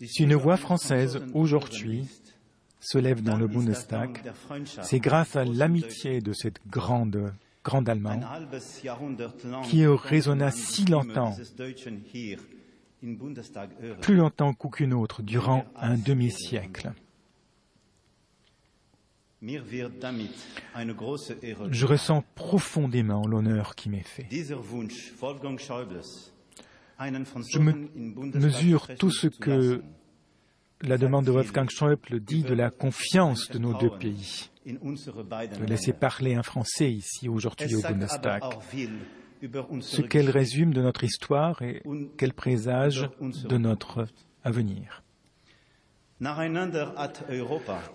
Si 0.03 0.23
une 0.23 0.35
voix 0.35 0.57
française 0.57 1.23
aujourd'hui 1.35 2.09
se 2.81 2.99
lève 2.99 3.23
dans 3.23 3.37
le 3.37 3.47
Bundestag, 3.47 4.33
c'est 4.83 5.01
grâce 5.01 5.37
à 5.37 5.45
l'amitié 5.45 6.21
de 6.21 6.33
cette 6.33 6.67
grande, 6.67 7.35
grande 7.65 7.89
lang 7.89 8.25
qui 9.65 9.87
résonna 9.87 10.51
si 10.51 10.85
longtemps. 10.87 11.35
plus 14.01 14.17
longtemps 14.17 14.53
qu'aucune 14.55 14.93
autre 14.95 15.23
durant 15.23 15.65
un 15.77 15.97
demi-siècle. 15.97 16.93
Je 21.71 21.87
ressens 21.87 22.23
profondément 22.35 23.27
l'honneur 23.27 23.75
qui 23.75 23.89
m'est 23.89 24.03
fait. 24.03 24.29
Je 27.49 27.59
me 27.59 28.39
mesure 28.39 28.89
tout 28.99 29.11
ce 29.11 29.29
que 29.29 29.83
la 30.83 30.99
demande 30.99 31.25
de 31.25 31.31
Wolfgang 31.31 31.71
Schäuble 31.71 32.21
dit 32.21 32.43
de 32.43 32.55
la 32.55 32.71
confiance 32.71 33.51
de 33.51 33.59
nos 33.59 33.73
deux 33.75 33.91
pays, 33.91 34.51
de 34.73 35.65
laisser 35.65 35.93
parler 35.93 36.35
un 36.35 36.43
Français 36.43 36.91
ici 36.93 37.29
aujourd'hui 37.29 37.75
au 37.75 37.83
Bundestag. 37.83 38.43
Ce 39.81 40.03
qu'elle 40.03 40.31
résume 40.31 40.75
de 40.75 40.83
notre 40.83 41.05
histoire 41.05 41.63
et 41.63 41.83
quel 42.19 42.35
présage 42.35 43.09
de 43.21 43.57
notre 43.57 44.07
avenir. 44.45 45.03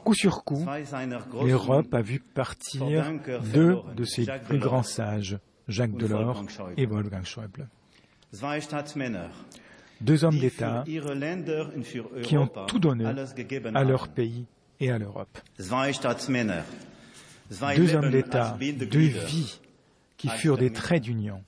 Coup 0.04 0.14
sur 0.16 0.44
coup, 0.44 0.66
l'Europe 1.46 1.94
a 1.94 2.02
vu 2.02 2.20
partir 2.20 3.12
deux 3.54 3.78
de 3.96 4.04
ses 4.04 4.26
plus 4.48 4.58
grands 4.58 4.84
sages, 4.84 5.38
Jacques 5.68 5.96
Delors 5.96 6.44
et 6.76 6.88
Wolfgang 6.88 7.24
Schäuble. 7.24 7.68
Deux 10.02 10.24
hommes 10.26 10.40
d'État 10.40 10.84
qui 12.24 12.38
ont 12.38 12.48
tout 12.68 12.80
donné 12.80 13.06
à 13.76 13.84
leur 13.84 14.08
pays 14.08 14.48
et 14.80 14.92
à 14.92 14.98
l'Europe. 14.98 15.38
Deux 17.76 17.96
hommes 17.96 18.10
d'État, 18.10 18.58
deux 18.60 19.00
vies 19.00 19.60
qui 20.18 20.30
furent 20.30 20.58
des 20.58 20.72
traits 20.72 21.04
d'union. 21.04 21.44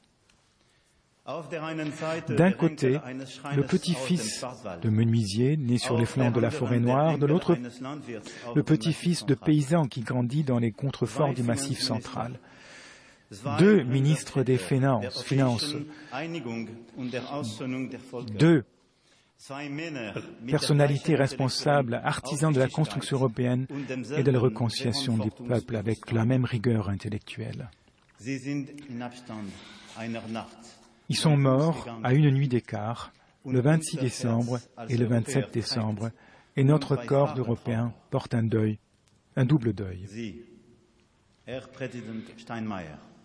D'un 2.29 2.51
côté, 2.53 2.99
le 3.55 3.63
petit-fils 3.63 4.45
de 4.81 4.89
menuisier 4.89 5.57
né 5.57 5.77
sur 5.77 5.97
les 5.97 6.05
flancs 6.05 6.31
de 6.31 6.39
la 6.39 6.51
forêt 6.51 6.79
noire, 6.79 7.17
de 7.17 7.25
l'autre 7.25 7.57
le 8.55 8.63
petit-fils 8.63 9.25
de 9.25 9.35
paysan 9.35 9.87
qui 9.87 10.01
grandit 10.01 10.43
dans 10.43 10.59
les 10.59 10.71
contreforts 10.71 11.33
du 11.33 11.43
Massif 11.43 11.79
central. 11.79 12.39
Deux 13.59 13.83
ministres 13.83 14.41
des 14.43 14.57
Finances, 14.57 15.21
Finances, 15.21 15.75
deux 18.39 18.63
Responsables, 21.15 21.93
intellektuellen 21.93 22.01
artisans 22.03 22.51
de 22.51 22.59
la 22.59 22.67
construction 22.67 23.17
européenne 23.17 23.67
et 24.17 24.23
de 24.23 24.31
la 24.31 24.39
réconciliation 24.39 25.17
des 25.17 25.29
peuples 25.29 25.75
avec 25.75 26.11
la 26.11 26.25
même 26.25 26.43
rigueur 26.43 26.89
intellectuelle. 26.89 27.69
Ils 31.09 31.15
sont 31.15 31.37
morts 31.37 31.87
à 32.03 32.13
une 32.13 32.31
nuit 32.31 32.47
d'écart, 32.47 33.13
le 33.45 33.61
26 33.61 33.97
décembre 33.97 34.59
et 34.89 34.97
le 34.97 35.05
27 35.05 35.53
décembre, 35.53 36.09
et 36.55 36.63
notre 36.63 36.95
corps 36.95 37.33
d'Européens 37.35 37.93
porte 38.09 38.33
un 38.33 38.43
deuil, 38.43 38.79
un 39.35 39.45
double 39.45 39.73
deuil. 39.73 40.07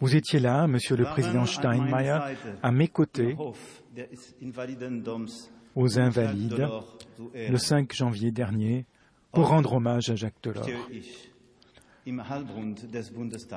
Vous 0.00 0.16
étiez 0.16 0.40
là, 0.40 0.66
Monsieur 0.66 0.96
le 0.96 1.04
Président 1.04 1.46
Steinmeier, 1.46 2.18
à 2.62 2.70
mes 2.70 2.88
côtés, 2.88 3.36
aux 5.74 5.98
Invalides, 5.98 6.68
le 7.34 7.56
5 7.56 7.92
janvier 7.92 8.30
dernier, 8.30 8.84
pour 9.32 9.48
rendre 9.48 9.74
hommage 9.74 10.10
à 10.10 10.16
Jacques 10.16 10.42
Delors. 10.42 10.66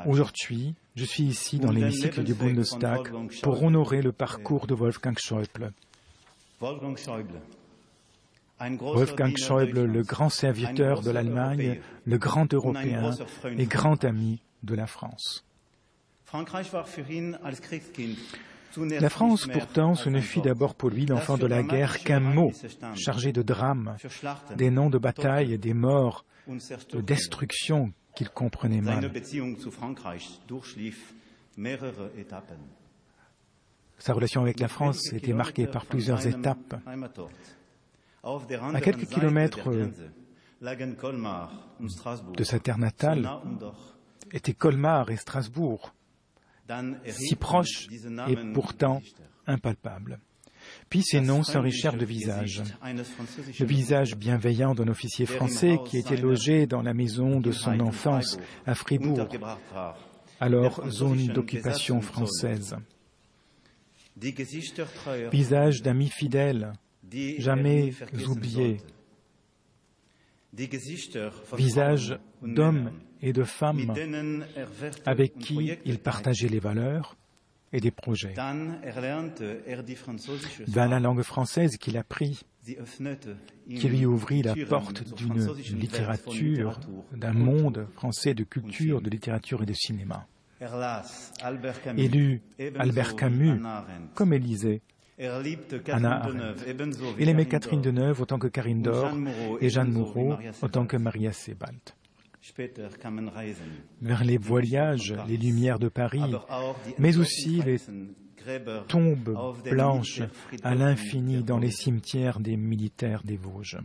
Aujourd'hui, 0.05 0.75
je 0.95 1.03
suis 1.03 1.23
ici 1.23 1.59
dans 1.59 1.71
l'hémicycle 1.71 2.23
du 2.23 2.33
Bundestag 2.33 3.11
pour 3.41 3.63
honorer 3.63 4.01
le 4.01 4.11
parcours 4.11 4.67
de 4.67 4.75
Wolfgang 4.75 5.17
Schäuble. 5.17 5.73
Wolfgang 8.59 9.35
Schäuble, 9.35 9.83
le 9.85 10.03
grand 10.03 10.29
serviteur 10.29 11.01
de 11.01 11.11
l'Allemagne, 11.11 11.81
le 12.05 12.17
grand 12.17 12.53
Européen 12.53 13.11
et 13.57 13.65
grand 13.65 14.03
ami 14.05 14.39
de 14.63 14.75
la 14.75 14.87
France. 14.87 15.43
La 18.77 19.09
France, 19.09 19.47
pourtant, 19.51 19.95
ce 19.95 20.09
ne 20.09 20.19
fut 20.19 20.41
d'abord 20.41 20.75
pour 20.75 20.89
lui 20.89 21.05
l'enfant 21.05 21.37
de 21.37 21.45
la 21.45 21.63
guerre 21.63 21.99
qu'un 21.99 22.19
mot 22.19 22.51
chargé 22.95 23.31
de 23.31 23.41
drames, 23.41 23.95
des 24.55 24.69
noms 24.69 24.89
de 24.89 24.97
batailles, 24.97 25.57
des 25.57 25.73
morts, 25.73 26.25
de 26.47 26.59
Zerstörungen. 26.59 27.05
destruction 27.05 27.93
qu'il 28.15 28.29
comprenait 28.29 28.81
mal. 28.81 29.11
Sa 33.97 34.13
relation 34.13 34.41
avec 34.41 34.59
la 34.59 34.67
France 34.67 35.13
était 35.13 35.33
marquée 35.33 35.67
par 35.67 35.85
plusieurs 35.85 36.25
étapes. 36.27 36.75
À 38.23 38.81
quelques 38.81 39.07
kilomètres 39.07 39.69
de 42.37 42.43
sa 42.43 42.59
terre 42.59 42.77
natale 42.77 43.29
étaient 44.31 44.53
Colmar 44.53 45.11
et 45.11 45.17
Strasbourg, 45.17 45.93
si 47.07 47.35
diese 47.89 48.07
et 48.27 48.35
pourtant 48.53 48.99
Gesichter. 48.99 49.23
impalpables. 49.47 50.19
Puis 50.89 51.03
ces 51.03 51.21
noms 51.21 51.43
s'enrichirent 51.43 51.97
de 51.97 52.05
visages. 52.05 52.63
Le 53.59 53.65
visage 53.65 54.15
bienveillant 54.15 54.73
d'un 54.73 54.87
officier 54.87 55.25
français 55.25 55.77
qui 55.85 55.97
était 55.97 56.17
logé 56.17 56.65
dans 56.67 56.81
la 56.81 56.93
maison 56.93 57.39
de 57.39 57.51
son 57.51 57.79
enfance 57.79 58.37
à 58.65 58.75
Fribourg, 58.75 59.27
alors 60.39 60.89
zone 60.89 61.27
d'occupation 61.27 62.01
française. 62.01 62.75
Visage 65.31 65.81
d'amis 65.81 66.09
fidèles, 66.09 66.73
jamais 67.37 67.93
oubliés. 68.27 68.77
visage 71.53 72.17
d'hommes 72.41 72.91
et 73.25 73.33
de 73.33 73.43
femmes 73.43 73.93
avec 75.05 75.37
qui 75.39 75.73
il 75.83 75.99
partageait 75.99 76.47
les 76.47 76.59
valeurs 76.59 77.17
et 77.73 77.81
des 77.81 77.91
projets. 77.91 78.35
Dans 80.67 80.89
la 80.89 80.99
langue 80.99 81.23
française 81.23 81.77
qu'il 81.77 81.97
apprit, 81.97 82.41
qui 82.63 83.89
lui 83.89 84.05
ouvrit 84.05 84.43
la 84.43 84.53
porte 84.69 85.03
d'une 85.15 85.49
littérature, 85.79 86.79
d'un 87.13 87.33
monde 87.33 87.87
français 87.95 88.35
de 88.35 88.43
culture, 88.43 89.01
de 89.01 89.09
littérature 89.09 89.63
et 89.63 89.65
de 89.65 89.73
cinéma. 89.73 90.27
Las 90.61 91.33
Albert 91.41 91.81
Camus, 91.81 92.01
Il 92.01 92.41
ebenso 92.57 92.81
Albert 92.81 93.15
Camus, 93.15 93.59
comme 94.13 94.33
liebte 95.43 95.75
Anna 95.89 96.23
Arendt. 96.23 96.63
Il 97.19 97.29
aimait 97.29 97.45
Catherine. 97.45 97.81
Deneuve 97.81 98.21
autant 98.21 98.39
que 98.39 98.47
Karine 98.47 98.81
Dor 98.81 99.11
et 99.59 99.69
Jeanne 99.69 99.91
Moreau 99.91 100.35
autant 100.61 100.85
que 100.85 100.97
Maria 100.97 101.33
Sebald. 101.33 101.81
Vers 104.01 104.23
les 104.23 104.37
voyages, 104.37 105.15
les 105.27 105.37
lumières 105.37 105.79
de 105.79 105.89
Paris, 105.89 106.21
mais 106.99 107.17
aussi 107.17 107.61
les 107.61 107.79
tombes 108.87 109.35
blanches 109.63 110.21
à 110.63 110.75
l'infini 110.75 111.43
dans 111.43 111.57
les 111.57 111.71
cimetières 111.71 112.39
des 112.39 112.57
militaires 112.57 113.23
des 113.23 113.37
Vosges. 113.37 113.79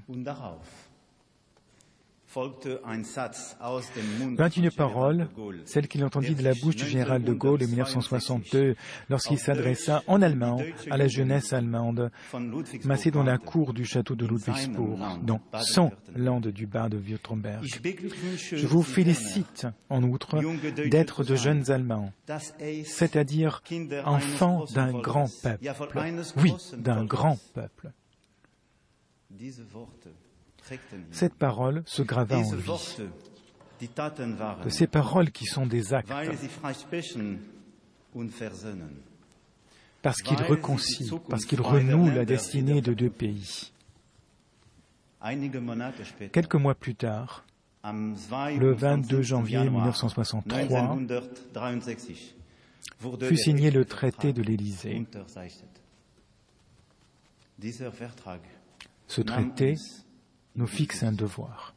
Und 2.31 2.37
darauf 2.37 2.53
folgte 2.63 2.85
ein 2.85 3.05
Satz 3.05 3.57
aus 3.61 3.91
dem 3.93 4.19
Mund 4.19 4.39
Vint 4.39 4.55
von 4.55 4.63
une 4.63 4.71
Général 4.71 4.77
parole, 4.77 5.19
de 5.19 5.35
Gaulle, 5.35 5.61
celle 5.65 5.89
qu'il 5.89 6.05
entendit 6.05 6.35
de 6.35 6.43
la 6.43 6.55
bouche 6.55 6.77
du 6.77 6.87
général 6.87 7.23
de 7.23 7.33
Gaulle 7.33 7.63
en 7.63 7.67
1962 7.67 8.77
lorsqu'il 9.09 9.39
s'adressa 9.39 10.03
en 10.07 10.23
allemand 10.23 10.61
à 10.91 10.97
la 10.97 11.09
jeunesse 11.09 11.53
allemande 11.53 12.11
massée 12.85 13.11
dans 13.11 13.23
la 13.23 13.39
cour 13.39 13.73
du 13.73 13.85
château 13.85 14.15
de 14.15 14.27
Ludwigsburg, 14.27 14.99
dans 15.23 15.41
son 15.61 15.93
land 16.15 16.41
du 16.41 16.67
bas 16.67 16.89
de 16.89 16.99
Württemberg. 16.99 17.65
Je 17.65 18.67
vous 18.67 18.83
félicite, 18.83 19.67
en 19.89 20.03
outre, 20.03 20.39
d'être 20.89 21.25
de 21.25 21.35
jeunes 21.35 21.71
Allemands, 21.71 22.13
es 22.59 22.85
c'est-à-dire 22.85 23.63
enfants 24.05 24.65
d'un 24.75 24.93
grand 24.93 25.29
peuple. 25.43 25.73
Oui, 26.37 26.55
d'un 26.77 27.05
grand 27.05 27.39
peuple. 27.55 27.91
Cette 31.11 31.35
parole 31.35 31.83
se 31.87 32.03
grava 32.03 32.39
en 32.39 32.53
lui. 32.53 32.65
De 34.65 34.69
ces 34.69 34.87
paroles 34.87 35.31
qui 35.31 35.47
sont 35.47 35.67
des 35.67 35.95
actes, 35.95 36.13
parce 40.03 40.23
qu'ils 40.23 40.43
réconcilient, 40.43 41.21
parce 41.29 41.45
qu'ils 41.45 41.63
renouent 41.63 42.11
la 42.11 42.25
destinée 42.25 42.83
de 42.83 42.93
deux 42.93 43.11
pays. 43.11 43.73
Quelques 46.33 46.55
mois 46.55 46.75
plus 46.75 46.95
tard, 46.95 47.45
le 47.85 48.73
22 48.73 48.75
22. 48.75 49.23
janvier 49.23 49.59
Januar 49.59 49.85
1963, 49.85 50.59
1963 50.59 52.41
wurde 53.01 53.27
fut 53.29 53.37
signé 53.37 53.71
le 53.71 53.85
traité 53.85 54.33
de 54.33 54.43
l'Élysée. 54.43 55.07
Ce 59.09 59.21
traité 59.23 59.77
nous 60.57 60.67
fixe 60.67 61.03
un 61.03 61.13
devoir, 61.13 61.75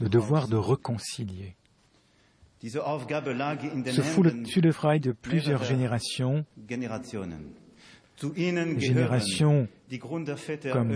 le 0.00 0.08
devoir 0.08 0.48
de 0.48 0.56
réconcilier. 0.56 1.56
Ce 2.62 4.02
fut 4.02 4.60
le, 4.60 4.72
travail 4.72 5.00
de 5.00 5.12
plusieurs 5.12 5.62
générations, 5.64 6.44
générations 8.78 9.68
comme 10.72 10.92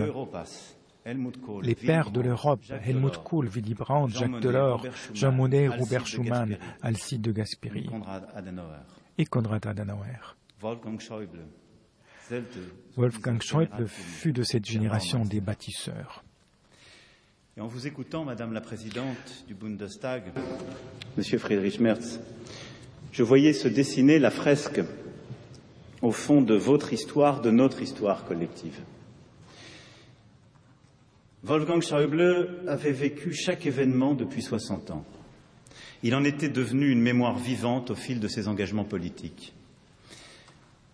les 1.61 1.75
pères 1.75 2.11
de 2.11 2.21
l'Europe, 2.21 2.61
Helmut 2.83 3.17
Kohl, 3.23 3.47
Willy 3.47 3.73
Brandt, 3.73 4.17
Jacques 4.17 4.39
Delors, 4.39 4.83
Schuman, 4.83 5.15
Jean 5.15 5.31
Monnet, 5.31 5.67
Robert 5.67 6.03
Gasperi. 6.03 6.57
Alcide 6.81 7.21
de 7.21 7.31
Gasperi 7.31 7.89
et 9.17 9.25
Konrad 9.25 9.65
Adenauer. 9.67 10.35
Wolfgang 10.61 10.99
Schäuble, 10.99 11.39
Selte, 11.39 11.60
Wolfgang 12.95 13.41
Schäuble 13.41 13.87
fut 13.87 14.33
de 14.33 14.43
cette 14.43 14.65
génération 14.65 15.25
des 15.25 15.41
bâtisseurs. 15.41 16.23
Et 17.57 17.61
en 17.61 17.67
vous 17.67 17.87
écoutant, 17.87 18.23
Madame 18.23 18.53
la 18.53 18.61
Présidente 18.61 19.45
du 19.47 19.53
Bundestag, 19.53 20.23
Monsieur 21.17 21.37
Friedrich 21.37 21.79
Merz, 21.79 22.19
je 23.11 23.23
voyais 23.23 23.53
se 23.53 23.67
dessiner 23.67 24.19
la 24.19 24.31
fresque 24.31 24.81
au 26.01 26.11
fond 26.11 26.41
de 26.41 26.55
votre 26.55 26.93
histoire, 26.93 27.41
de 27.41 27.51
notre 27.51 27.81
histoire 27.81 28.23
collective. 28.25 28.79
Wolfgang 31.43 31.81
Schäuble 31.81 32.63
avait 32.67 32.93
vécu 32.93 33.33
chaque 33.33 33.65
événement 33.65 34.13
depuis 34.13 34.41
60 34.41 34.91
ans. 34.91 35.05
Il 36.03 36.15
en 36.15 36.23
était 36.23 36.49
devenu 36.49 36.89
une 36.89 37.01
mémoire 37.01 37.37
vivante 37.37 37.91
au 37.91 37.95
fil 37.95 38.19
de 38.19 38.27
ses 38.27 38.47
engagements 38.47 38.85
politiques. 38.85 39.53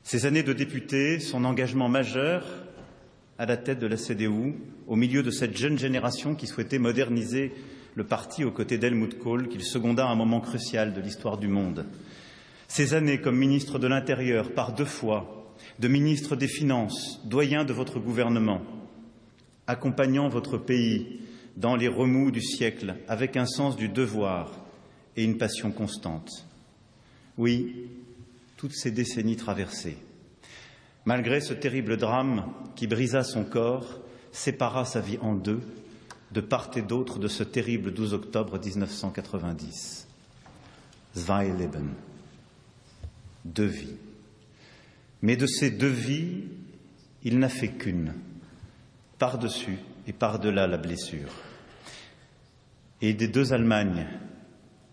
Ses 0.08 0.26
années 0.26 0.42
de 0.42 0.54
député, 0.54 1.20
son 1.20 1.44
engagement 1.44 1.90
majeur 1.90 2.46
à 3.38 3.46
la 3.46 3.58
tête 3.58 3.80
de 3.80 3.88
la 3.88 3.98
CDU, 3.98 4.56
au 4.88 4.96
milieu 4.96 5.22
de 5.22 5.32
cette 5.32 5.58
jeune 5.58 5.78
génération 5.78 6.34
qui 6.34 6.48
souhaitait 6.48 6.80
moderniser 6.80 7.52
le 7.94 8.06
parti 8.06 8.46
aux 8.46 8.52
côtés 8.52 8.78
d'Helmut 8.78 9.20
Kohl, 9.20 9.50
qu'il 9.50 9.66
seconda 9.66 10.06
à 10.06 10.10
un 10.10 10.16
moment 10.16 10.40
crucial 10.40 10.94
de 10.94 11.02
l'histoire 11.02 11.38
du 11.38 11.50
monde. 11.50 11.86
Ces 12.70 12.94
années 12.94 13.20
comme 13.20 13.36
ministre 13.36 13.80
de 13.80 13.88
l'Intérieur, 13.88 14.54
par 14.54 14.72
deux 14.72 14.86
fois, 14.86 15.54
de 15.78 15.90
ministre 15.90 16.38
des 16.38 16.48
Finances, 16.48 17.20
doyen 17.26 17.66
de 17.66 17.74
votre 17.74 18.00
gouvernement, 18.00 18.62
accompagnant 19.68 20.30
votre 20.30 20.58
pays 20.58 21.20
dans 21.58 21.76
les 21.76 21.90
remous 21.90 22.32
du 22.32 22.42
siècle 22.42 22.96
avec 23.10 23.36
un 23.36 23.46
sens 23.46 23.76
du 23.76 23.90
devoir 23.90 24.54
et 25.18 25.26
une 25.26 25.38
passion 25.38 25.70
constante. 25.70 26.30
Oui, 27.38 27.90
toutes 28.58 28.74
ces 28.74 28.92
décennies 28.92 29.38
traversées. 29.38 29.98
Malgré 31.06 31.40
ce 31.40 31.54
terrible 31.54 31.96
drame 31.96 32.52
qui 32.76 32.88
brisa 32.88 33.24
son 33.24 33.46
corps, 33.46 34.02
sépara 34.32 34.84
sa 34.84 35.00
vie 35.00 35.20
en 35.22 35.36
deux, 35.36 35.62
de 36.32 36.42
part 36.42 36.72
et 36.76 36.82
d'autre 36.82 37.20
de 37.20 37.28
ce 37.28 37.44
terrible 37.44 37.94
12 37.94 38.14
octobre 38.14 38.60
1990. 38.60 40.08
Zwei 41.16 41.46
Leben. 41.46 41.94
Deux 43.46 43.66
vies. 43.66 43.96
Mais 45.22 45.38
de 45.38 45.48
ces 45.48 45.72
deux 45.72 45.88
vies, 45.88 46.44
il 47.24 47.40
n'a 47.40 47.50
fait 47.50 47.70
qu'une, 47.70 48.14
par-dessus 49.18 49.78
et 50.08 50.14
par-delà 50.14 50.68
la 50.68 50.78
blessure. 50.78 51.32
Et 53.02 53.14
des 53.14 53.28
deux 53.28 53.54
Allemagnes, 53.54 54.08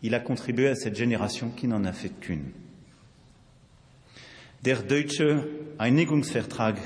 il 0.03 0.15
a 0.15 0.21
contribué 0.21 0.69
à 0.69 0.75
cette 0.75 0.97
génération 0.97 1.51
qui 1.51 1.67
n'en 1.67 1.85
a 1.85 1.93
fait 1.93 2.11
qu'une. 2.21 2.53
Der 4.65 4.81
deutsche 4.81 5.47
Einigungsvertrag 5.77 6.77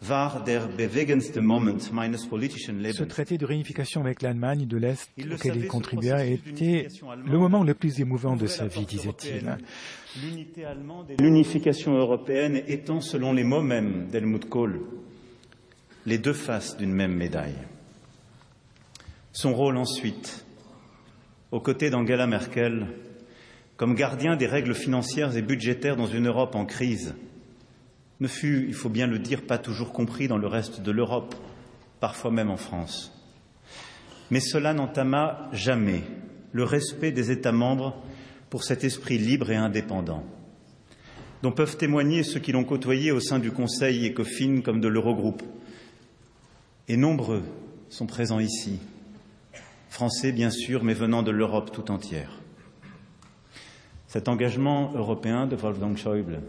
war 0.00 0.42
der 0.44 0.66
bewegendste 0.66 1.40
Moment 1.40 1.92
meines 1.92 2.26
politischen 2.26 2.78
Ce 2.78 2.82
Lebens. 2.82 3.08
traité 3.08 3.38
de 3.38 3.46
réunification 3.46 4.00
avec 4.00 4.22
l'Allemagne 4.22 4.66
de 4.66 4.76
l'Est 4.76 5.08
auquel 5.32 5.56
il 5.56 5.62
ce 5.62 5.68
contribua 5.68 6.24
était 6.24 6.88
le 7.24 7.38
moment 7.38 7.62
le 7.62 7.74
plus 7.74 8.00
émouvant 8.00 8.34
de 8.34 8.48
sa 8.48 8.66
vie, 8.66 8.86
disait-il. 8.86 9.56
l'unification 11.20 11.94
européenne 11.96 12.60
étant, 12.66 13.00
selon 13.00 13.32
les 13.32 13.44
mots 13.44 13.62
mêmes 13.62 14.08
d'Helmut 14.10 14.48
Kohl, 14.48 14.80
les 16.06 16.18
deux 16.18 16.32
faces 16.32 16.76
d'une 16.76 16.92
même 16.92 17.14
médaille. 17.14 17.54
Son 19.32 19.54
rôle 19.54 19.76
ensuite, 19.76 20.44
aux 21.52 21.60
côtés 21.60 21.88
d'Angela 21.88 22.26
Merkel, 22.26 22.88
comme 23.76 23.94
gardien 23.94 24.36
des 24.36 24.46
règles 24.46 24.74
financières 24.74 25.36
et 25.36 25.42
budgétaires 25.42 25.96
dans 25.96 26.06
une 26.06 26.28
Europe 26.28 26.54
en 26.54 26.64
crise, 26.64 27.14
ne 28.20 28.28
fut, 28.28 28.66
il 28.68 28.74
faut 28.74 28.88
bien 28.88 29.06
le 29.06 29.18
dire, 29.18 29.42
pas 29.42 29.58
toujours 29.58 29.92
compris 29.92 30.28
dans 30.28 30.38
le 30.38 30.46
reste 30.46 30.80
de 30.80 30.92
l'Europe, 30.92 31.34
parfois 31.98 32.30
même 32.30 32.50
en 32.50 32.56
France. 32.56 33.12
Mais 34.30 34.40
cela 34.40 34.74
n'entama 34.74 35.48
jamais 35.52 36.02
le 36.52 36.64
respect 36.64 37.12
des 37.12 37.30
États 37.30 37.52
membres 37.52 37.96
pour 38.50 38.64
cet 38.64 38.84
esprit 38.84 39.18
libre 39.18 39.50
et 39.50 39.56
indépendant, 39.56 40.24
dont 41.42 41.52
peuvent 41.52 41.76
témoigner 41.76 42.22
ceux 42.22 42.40
qui 42.40 42.52
l'ont 42.52 42.64
côtoyé 42.64 43.10
au 43.10 43.20
sein 43.20 43.38
du 43.38 43.50
Conseil 43.50 44.06
ECOFIN 44.06 44.60
comme 44.60 44.80
de 44.80 44.88
l'Eurogroupe. 44.88 45.42
Et 46.88 46.96
nombreux 46.96 47.42
sont 47.88 48.06
présents 48.06 48.40
ici, 48.40 48.78
français 49.88 50.32
bien 50.32 50.50
sûr, 50.50 50.84
mais 50.84 50.94
venant 50.94 51.22
de 51.22 51.30
l'Europe 51.30 51.72
tout 51.72 51.90
entière. 51.90 52.41
Cet 54.12 54.28
engagement 54.28 54.92
européen 54.94 55.46
de 55.46 55.56
Wolfgang 55.56 55.96
Schäuble 55.96 56.42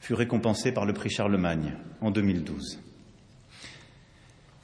fut 0.00 0.14
récompensé 0.14 0.72
par 0.72 0.86
le 0.86 0.94
prix 0.94 1.10
Charlemagne 1.10 1.74
en 2.00 2.10
2012. 2.10 2.80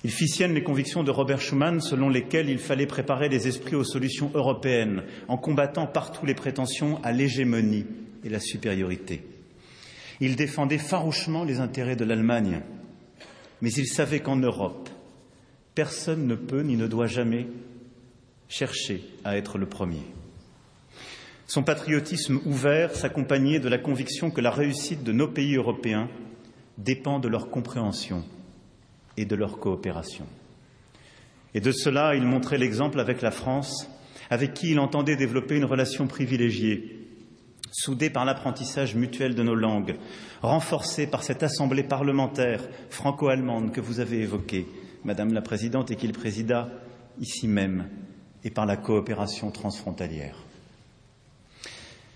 Il 0.02 0.10
fit 0.10 0.26
sienne 0.26 0.54
les 0.54 0.62
convictions 0.62 1.04
de 1.04 1.10
Robert 1.10 1.42
Schuman 1.42 1.82
selon 1.82 2.08
lesquelles 2.08 2.48
il 2.48 2.60
fallait 2.60 2.86
préparer 2.86 3.28
les 3.28 3.46
esprits 3.46 3.76
aux 3.76 3.84
solutions 3.84 4.30
européennes 4.32 5.02
en 5.28 5.36
combattant 5.36 5.86
partout 5.86 6.24
les 6.24 6.32
prétentions 6.32 6.98
à 7.02 7.12
l'hégémonie 7.12 7.84
et 8.24 8.30
la 8.30 8.40
supériorité. 8.40 9.26
Il 10.18 10.34
défendait 10.34 10.78
farouchement 10.78 11.44
les 11.44 11.60
intérêts 11.60 11.94
de 11.94 12.06
l'Allemagne, 12.06 12.62
mais 13.60 13.70
il 13.70 13.86
savait 13.86 14.20
qu'en 14.20 14.36
Europe, 14.36 14.88
personne 15.74 16.26
ne 16.26 16.36
peut 16.36 16.62
ni 16.62 16.76
ne 16.78 16.86
doit 16.86 17.06
jamais 17.06 17.48
chercher 18.48 19.04
à 19.24 19.36
être 19.36 19.58
le 19.58 19.66
premier. 19.66 20.00
Son 21.52 21.62
patriotisme 21.62 22.40
ouvert 22.46 22.96
s'accompagnait 22.96 23.60
de 23.60 23.68
la 23.68 23.76
conviction 23.76 24.30
que 24.30 24.40
la 24.40 24.50
réussite 24.50 25.04
de 25.04 25.12
nos 25.12 25.28
pays 25.28 25.56
européens 25.56 26.08
dépend 26.78 27.18
de 27.18 27.28
leur 27.28 27.50
compréhension 27.50 28.24
et 29.18 29.26
de 29.26 29.36
leur 29.36 29.58
coopération. 29.58 30.24
Et 31.52 31.60
de 31.60 31.70
cela, 31.70 32.14
il 32.14 32.22
montrait 32.22 32.56
l'exemple 32.56 32.98
avec 32.98 33.20
la 33.20 33.30
France, 33.30 33.86
avec 34.30 34.54
qui 34.54 34.70
il 34.70 34.80
entendait 34.80 35.14
développer 35.14 35.58
une 35.58 35.66
relation 35.66 36.06
privilégiée, 36.06 37.06
soudée 37.70 38.08
par 38.08 38.24
l'apprentissage 38.24 38.94
mutuel 38.94 39.34
de 39.34 39.42
nos 39.42 39.54
langues, 39.54 39.96
renforcée 40.40 41.06
par 41.06 41.22
cette 41.22 41.42
assemblée 41.42 41.84
parlementaire 41.84 42.66
franco-allemande 42.88 43.72
que 43.72 43.82
vous 43.82 44.00
avez 44.00 44.22
évoquée, 44.22 44.66
Madame 45.04 45.34
la 45.34 45.42
Présidente, 45.42 45.90
et 45.90 45.96
qu'il 45.96 46.12
présida 46.12 46.70
ici 47.20 47.46
même, 47.46 47.90
et 48.42 48.48
par 48.48 48.64
la 48.64 48.78
coopération 48.78 49.50
transfrontalière. 49.50 50.46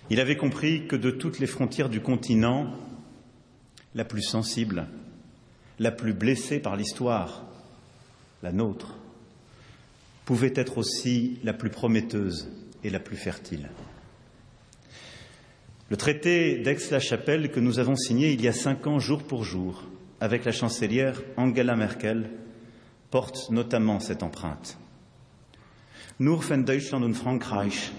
Il 0.09 0.21
avait 0.21 0.37
compris 0.37 0.87
que 0.87 0.97
de 0.97 1.11
toutes 1.11 1.39
les 1.39 1.47
frontières 1.47 1.89
du 1.89 2.01
continent, 2.01 2.73
la 3.95 4.05
plus 4.05 4.23
sensible, 4.23 4.87
la 5.79 5.91
plus 5.91 6.13
blessée 6.13 6.61
par 6.61 6.77
l'histoire, 6.77 7.45
la 8.43 8.53
nôtre, 8.53 8.99
pouvait 10.25 10.53
être 10.55 10.79
aussi 10.79 11.39
la 11.43 11.53
plus 11.53 11.71
prometteuse 11.71 12.49
et 12.85 12.91
la 12.91 13.01
plus 13.01 13.17
fertile. 13.17 13.69
Le 15.89 15.97
traité 15.97 16.59
d'Aix-la-Chapelle 16.59 17.51
que 17.51 17.61
nous 17.61 17.79
avons 17.79 17.97
signé 17.97 18.33
il 18.33 18.43
y 18.43 18.49
a 18.49 18.53
cinq 18.53 18.87
ans, 18.87 18.99
jour 18.99 19.23
pour 19.23 19.45
jour, 19.45 19.85
avec 20.21 20.45
la 20.45 20.53
chancelière 20.53 21.23
Angela 21.37 21.77
Merkel, 21.77 22.31
porte 23.11 23.51
notamment 23.51 24.01
cette 24.01 24.23
empreinte. 24.23 24.77
Nur 26.19 26.43
wenn 26.49 26.65
Deutschland 26.65 27.05
und 27.05 27.15
Frankreich 27.15 27.93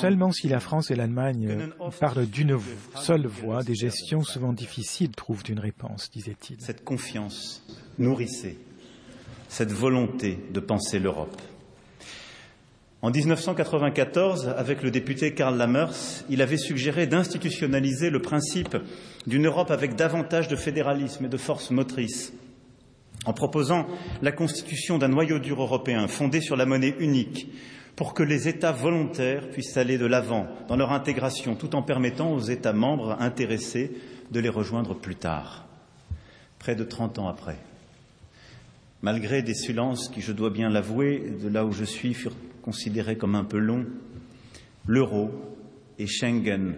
Seulement 0.00 0.32
si 0.32 0.48
la 0.48 0.60
France 0.60 0.90
et 0.90 0.94
l'Allemagne 0.94 1.70
parlent 1.98 2.26
d'une 2.26 2.58
seule 2.96 3.26
voix, 3.26 3.62
des 3.62 3.74
gestions 3.74 4.22
souvent 4.22 4.52
difficiles 4.52 5.10
trouvent 5.10 5.42
une 5.48 5.58
réponse, 5.58 6.10
disait-il. 6.10 6.60
Cette 6.60 6.84
confiance 6.84 7.64
nourrissait 7.98 8.56
cette 9.50 9.72
volonté 9.72 10.38
de 10.52 10.60
penser 10.60 11.00
l'Europe. 11.00 11.36
En 13.02 13.10
1994, 13.10 14.48
avec 14.56 14.82
le 14.82 14.90
député 14.90 15.34
Karl 15.34 15.56
Lammers, 15.56 16.22
il 16.28 16.40
avait 16.40 16.56
suggéré 16.56 17.06
d'institutionnaliser 17.06 18.10
le 18.10 18.22
principe 18.22 18.76
d'une 19.26 19.46
Europe 19.46 19.70
avec 19.70 19.96
davantage 19.96 20.48
de 20.48 20.56
fédéralisme 20.56 21.24
et 21.24 21.28
de 21.28 21.36
force 21.36 21.70
motrice, 21.70 22.32
en 23.24 23.32
proposant 23.32 23.86
la 24.22 24.32
constitution 24.32 24.98
d'un 24.98 25.08
noyau 25.08 25.38
dur 25.38 25.60
européen 25.60 26.06
fondé 26.08 26.40
sur 26.40 26.56
la 26.56 26.66
monnaie 26.66 26.94
unique, 27.00 27.48
pour 27.96 28.14
que 28.14 28.22
les 28.22 28.48
États 28.48 28.72
volontaires 28.72 29.50
puissent 29.50 29.76
aller 29.76 29.98
de 29.98 30.06
l'avant 30.06 30.46
dans 30.68 30.76
leur 30.76 30.92
intégration, 30.92 31.54
tout 31.54 31.74
en 31.74 31.82
permettant 31.82 32.32
aux 32.32 32.40
États 32.40 32.72
membres 32.72 33.16
intéressés 33.20 33.92
de 34.30 34.40
les 34.40 34.48
rejoindre 34.48 34.94
plus 34.94 35.16
tard, 35.16 35.66
près 36.58 36.74
de 36.74 36.84
30 36.84 37.18
ans 37.18 37.28
après 37.28 37.58
malgré 39.02 39.42
des 39.42 39.54
silences 39.54 40.08
qui, 40.08 40.20
je 40.20 40.32
dois 40.32 40.50
bien 40.50 40.68
l'avouer, 40.68 41.32
de 41.42 41.48
là 41.48 41.64
où 41.64 41.72
je 41.72 41.84
suis, 41.84 42.14
furent 42.14 42.36
considérés 42.62 43.16
comme 43.16 43.34
un 43.34 43.44
peu 43.44 43.58
longs, 43.58 43.86
l'euro 44.86 45.30
et 45.98 46.06
Schengen 46.06 46.74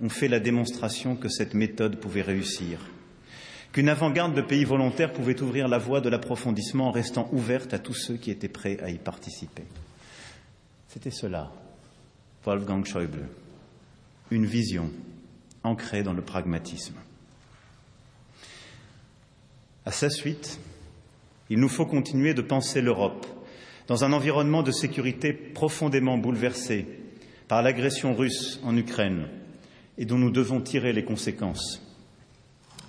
ont 0.00 0.08
fait 0.08 0.28
la 0.28 0.40
démonstration 0.40 1.16
que 1.16 1.28
cette 1.28 1.54
méthode 1.54 1.96
pouvait 1.96 2.22
réussir, 2.22 2.78
qu'une 3.72 3.88
avant-garde 3.88 4.34
de 4.34 4.42
pays 4.42 4.64
volontaires 4.64 5.12
pouvait 5.12 5.40
ouvrir 5.40 5.68
la 5.68 5.78
voie 5.78 6.00
de 6.00 6.08
l'approfondissement 6.08 6.88
en 6.88 6.92
restant 6.92 7.28
ouverte 7.32 7.74
à 7.74 7.78
tous 7.78 7.94
ceux 7.94 8.16
qui 8.16 8.30
étaient 8.30 8.48
prêts 8.48 8.78
à 8.82 8.90
y 8.90 8.98
participer. 8.98 9.64
C'était 10.94 11.10
cela, 11.10 11.50
Wolfgang 12.44 12.84
Schäuble, 12.84 13.26
une 14.30 14.46
vision 14.46 14.92
ancrée 15.64 16.04
dans 16.04 16.12
le 16.12 16.22
pragmatisme. 16.22 16.94
À 19.84 19.90
sa 19.90 20.08
suite, 20.08 20.60
il 21.50 21.58
nous 21.58 21.68
faut 21.68 21.84
continuer 21.84 22.32
de 22.32 22.42
penser 22.42 22.80
l'Europe 22.80 23.26
dans 23.88 24.04
un 24.04 24.12
environnement 24.12 24.62
de 24.62 24.70
sécurité 24.70 25.32
profondément 25.32 26.16
bouleversé 26.16 26.86
par 27.48 27.60
l'agression 27.60 28.14
russe 28.14 28.60
en 28.62 28.76
Ukraine 28.76 29.26
et 29.98 30.04
dont 30.04 30.18
nous 30.18 30.30
devons 30.30 30.60
tirer 30.60 30.92
les 30.92 31.04
conséquences. 31.04 31.82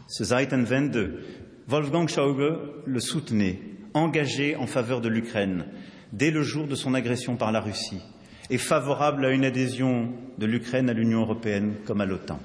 Ce 0.10 0.26
Zeitenwende, 0.26 1.24
Wolfgang 1.68 2.08
Schauble 2.08 2.60
le 2.86 3.00
soutenait, 3.00 3.60
engagé 3.96 4.56
en 4.58 4.68
faveur 4.68 5.02
de 5.02 5.10
l'Ukraine 5.10 5.66
dès 6.12 6.32
le 6.32 6.44
jour 6.44 6.68
de 6.68 6.76
son 6.76 6.94
agression 6.94 7.36
par 7.36 7.52
la 7.52 7.62
Russie 7.62 8.02
et 8.50 8.58
favorable 8.58 9.26
à 9.26 9.32
une 9.32 9.46
adhésion 9.46 10.12
de 10.38 10.46
l'Ukraine 10.46 10.90
à 10.90 10.94
l'Union 10.94 11.22
européenne 11.22 11.76
comme 11.86 12.02
à 12.02 12.06
l'OTAN. 12.06 12.40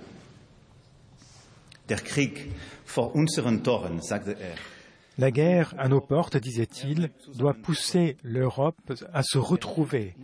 Er, 1.88 1.96
la 5.18 5.30
guerre 5.30 5.74
à 5.76 5.88
nos 5.88 6.00
portes, 6.00 6.36
disait-il, 6.36 7.10
doit 7.34 7.54
pousser 7.54 8.16
l'Europe 8.22 8.92
à 9.12 9.22
se 9.22 9.38
retrouver. 9.38 10.14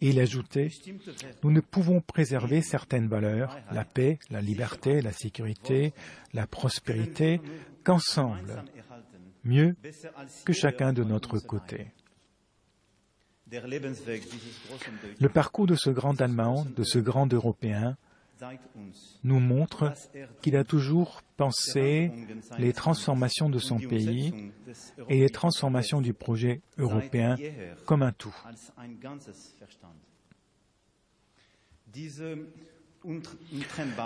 Et 0.00 0.08
il 0.08 0.18
ajoutait, 0.18 0.68
nous 1.44 1.52
ne 1.52 1.60
pouvons 1.60 2.00
préserver 2.00 2.60
certaines 2.60 3.06
valeurs, 3.06 3.56
la 3.70 3.84
paix, 3.84 4.18
la 4.30 4.40
liberté, 4.40 5.00
la 5.00 5.12
sécurité, 5.12 5.94
la 6.34 6.48
prospérité, 6.48 7.40
qu'ensemble, 7.84 8.64
mieux 9.44 9.76
que 10.44 10.52
chacun 10.52 10.92
de 10.92 11.04
notre 11.04 11.38
côté. 11.38 11.86
Le 13.52 15.28
parcours 15.28 15.66
de 15.66 15.74
ce 15.74 15.90
grand 15.90 16.20
Allemand, 16.20 16.66
de 16.76 16.84
ce 16.84 16.98
grand 16.98 17.32
Européen, 17.32 17.96
nous 19.22 19.40
montre 19.40 19.92
qu'il 20.40 20.56
a 20.56 20.64
toujours 20.64 21.22
pensé 21.36 22.10
les 22.58 22.72
transformations 22.72 23.48
de 23.48 23.58
son 23.58 23.78
pays 23.78 24.52
et 25.08 25.20
les 25.20 25.30
transformations 25.30 26.00
du 26.00 26.12
projet 26.14 26.60
européen 26.78 27.36
comme 27.86 28.02
un 28.02 28.12
tout. 28.12 28.34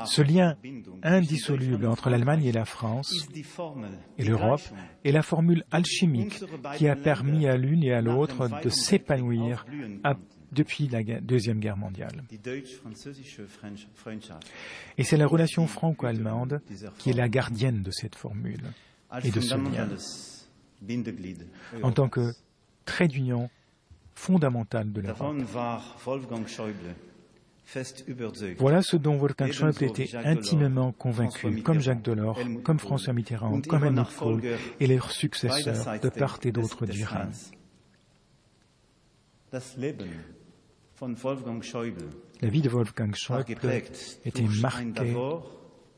Ce 0.07 0.23
lien 0.23 0.57
indissoluble 1.03 1.87
entre 1.87 2.11
l'Allemagne 2.11 2.45
et 2.45 2.53
la 2.53 2.65
France 2.65 3.29
et 4.19 4.25
l'Europe 4.25 4.63
est 5.05 5.13
la 5.13 5.23
formule 5.23 5.65
alchimique 5.71 6.43
qui 6.77 6.89
a 6.89 6.97
permis 6.97 7.47
à 7.47 7.57
l'une 7.57 7.83
et 7.83 7.93
à 7.93 8.01
l'autre 8.01 8.49
de 8.63 8.69
s'épanouir 8.69 9.67
depuis 10.53 10.89
la 10.89 11.03
Deuxième 11.21 11.59
Guerre 11.59 11.77
mondiale. 11.77 12.25
Et 14.99 15.05
c'est 15.05 15.17
la 15.17 15.27
relation 15.27 15.67
franco-allemande 15.67 16.61
qui 16.99 17.11
est 17.11 17.15
la 17.15 17.29
gardienne 17.29 17.83
de 17.83 17.91
cette 17.91 18.15
formule 18.15 18.63
et 19.23 19.31
de 19.31 19.41
ce 19.41 19.55
lien, 19.55 19.89
en 21.83 21.93
tant 21.93 22.09
que 22.09 22.33
trait 22.85 23.09
d'union 23.09 23.51
fondamental 24.15 24.93
de 24.93 25.01
l'Europe. 25.01 25.37
Voilà 28.59 28.81
ce 28.83 28.97
dont 28.97 29.17
Wolfgang 29.17 29.51
Schäuble 29.51 29.85
était 29.85 30.17
intimement 30.17 30.93
convaincu, 30.93 31.63
comme 31.63 31.81
Jacques 31.81 32.03
Delors, 32.03 32.39
comme 32.63 32.79
François 32.79 33.13
Mitterrand, 33.13 33.61
comme 33.63 33.85
Helmut 33.85 34.07
Kohl 34.17 34.43
et 34.79 34.87
leurs 34.87 35.11
successeurs 35.11 36.01
de 36.01 36.09
part 36.09 36.39
et 36.45 36.53
d'autre 36.53 36.87
du 36.87 37.05
Rhin. 37.05 37.29
La 42.41 42.49
vie 42.49 42.63
de 42.63 42.69
Wolfgang 42.69 43.15
Schäuble 43.15 43.57
était 44.25 44.47
marquée 44.63 45.17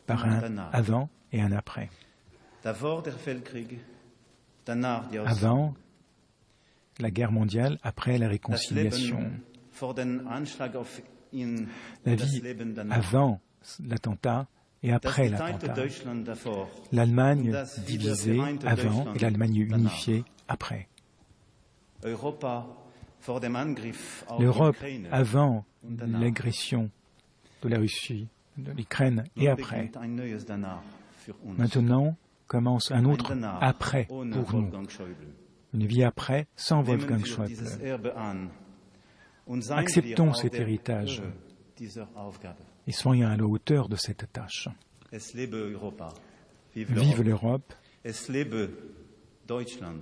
par 0.06 0.24
un 0.24 0.56
avant 0.72 1.10
et 1.32 1.42
un 1.42 1.52
après. 1.52 1.90
Avant 5.26 5.74
la 6.98 7.10
guerre 7.10 7.32
mondiale, 7.32 7.78
après 7.82 8.18
la 8.18 8.28
réconciliation. 8.28 9.30
La 11.32 12.14
vie 12.14 12.42
avant 12.90 13.40
l'attentat 13.84 14.46
et 14.82 14.92
après 14.92 15.28
l'attentat. 15.28 15.74
L'Allemagne 16.92 17.54
divisée 17.86 18.40
avant 18.64 19.14
et 19.14 19.18
l'Allemagne 19.18 19.56
unifiée 19.56 20.24
après. 20.46 20.88
L'Europe 22.02 22.46
avant 25.10 25.64
l'agression 25.82 26.90
de 27.62 27.68
la 27.68 27.78
Russie, 27.78 28.28
de 28.56 28.72
l'Ukraine 28.72 29.24
et 29.36 29.48
après. 29.48 29.90
Maintenant 31.56 32.16
commence 32.46 32.90
un 32.90 33.04
autre 33.04 33.32
après 33.60 34.04
pour 34.04 34.24
nous. 34.24 34.70
Une 35.74 35.86
vie 35.86 36.02
après 36.02 36.46
sans 36.56 36.82
Wolfgang 36.82 37.24
Schäuble. 37.24 38.14
Acceptons 39.70 40.34
cet 40.34 40.55
héritage. 40.55 41.22
et 42.86 42.92
soyons 42.92 43.28
à 43.28 43.36
la 43.36 43.44
hauteur 43.44 43.88
de 43.88 43.96
cette 43.96 44.30
tâche. 44.32 44.68
Vive 46.74 47.22
l'Europe, 47.22 47.72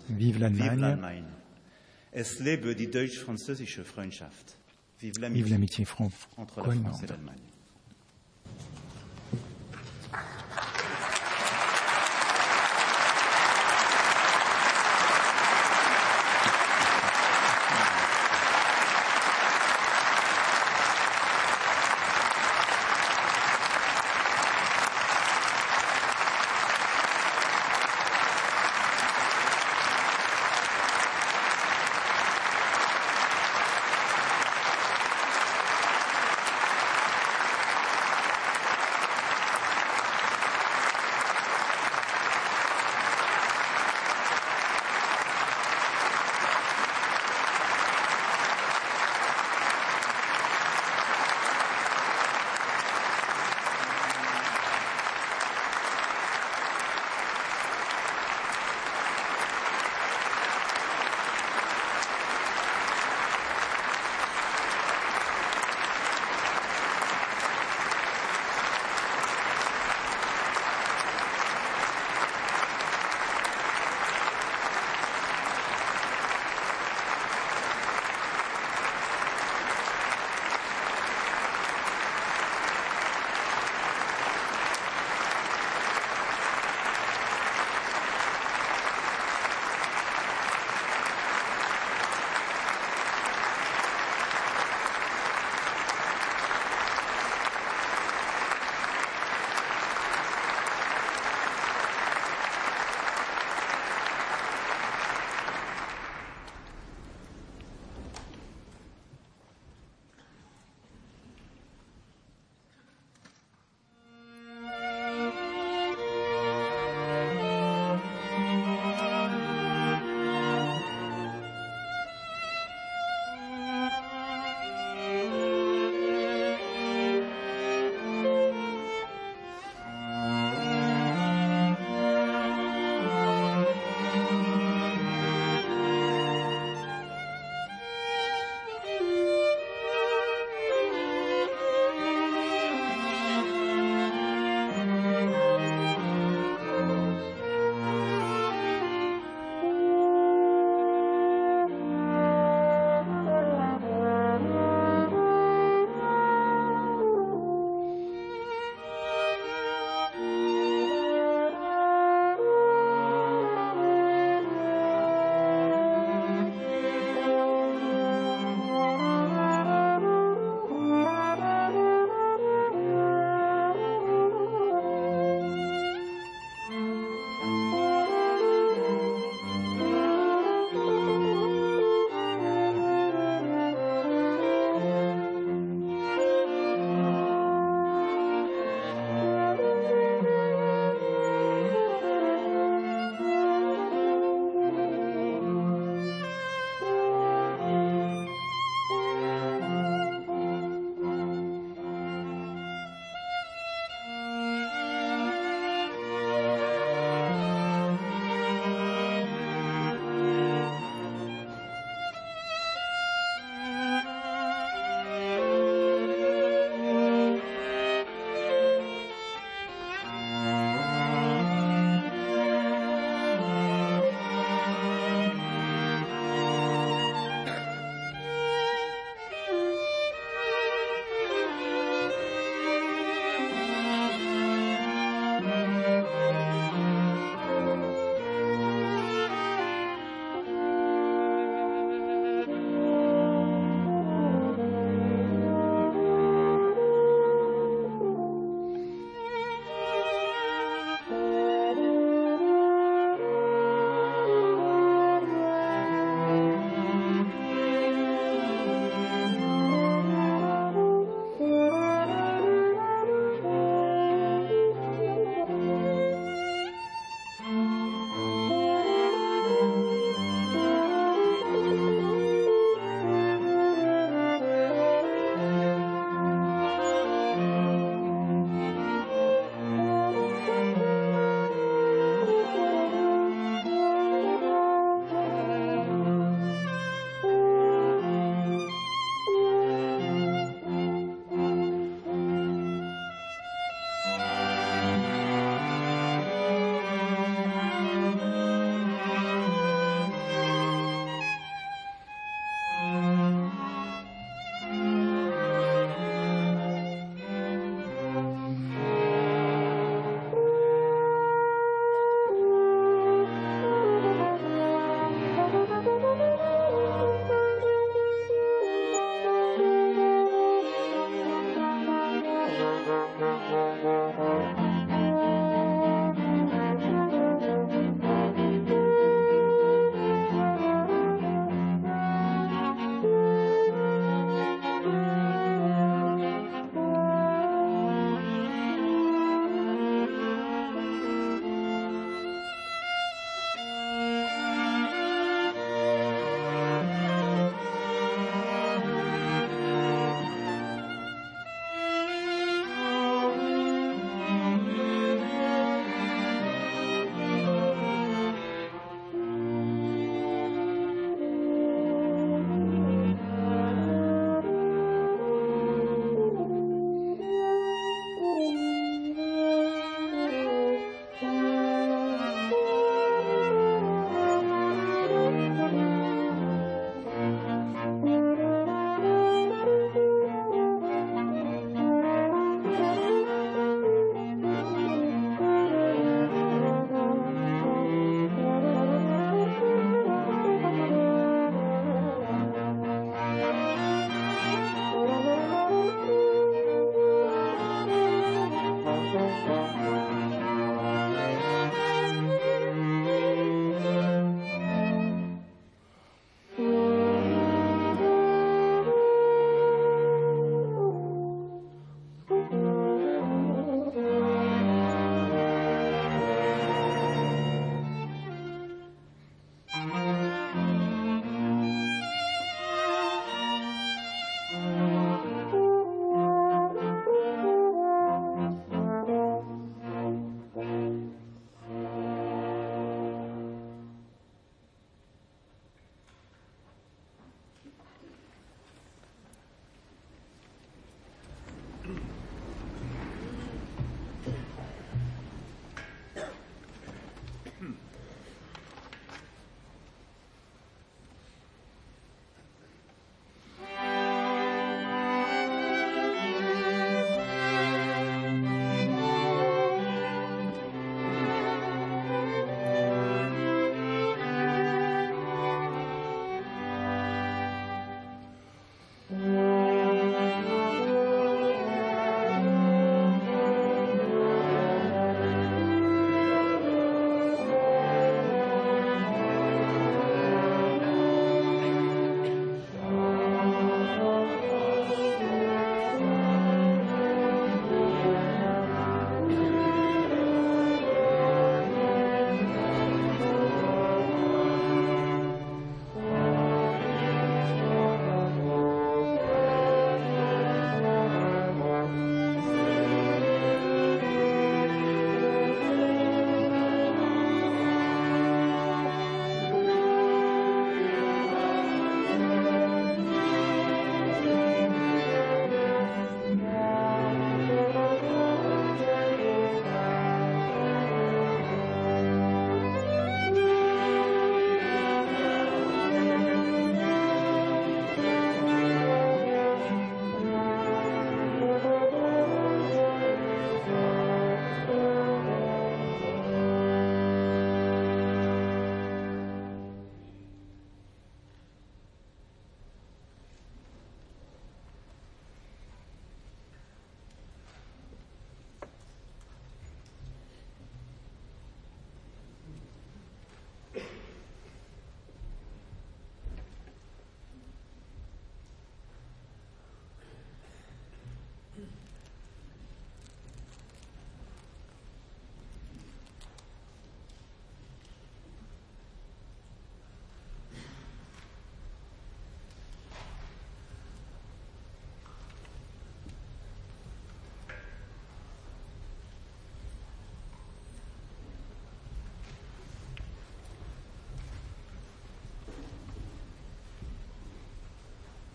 vive 0.09 0.39
l'Allemagne. 0.41 1.25
Vive 5.01 5.19
l'amitié. 5.21 5.51
L'amitié 5.51 5.85
entre 6.37 6.61
la 6.61 6.75
France 6.75 7.03
et 7.03 7.07
franco-allemande. 7.07 7.46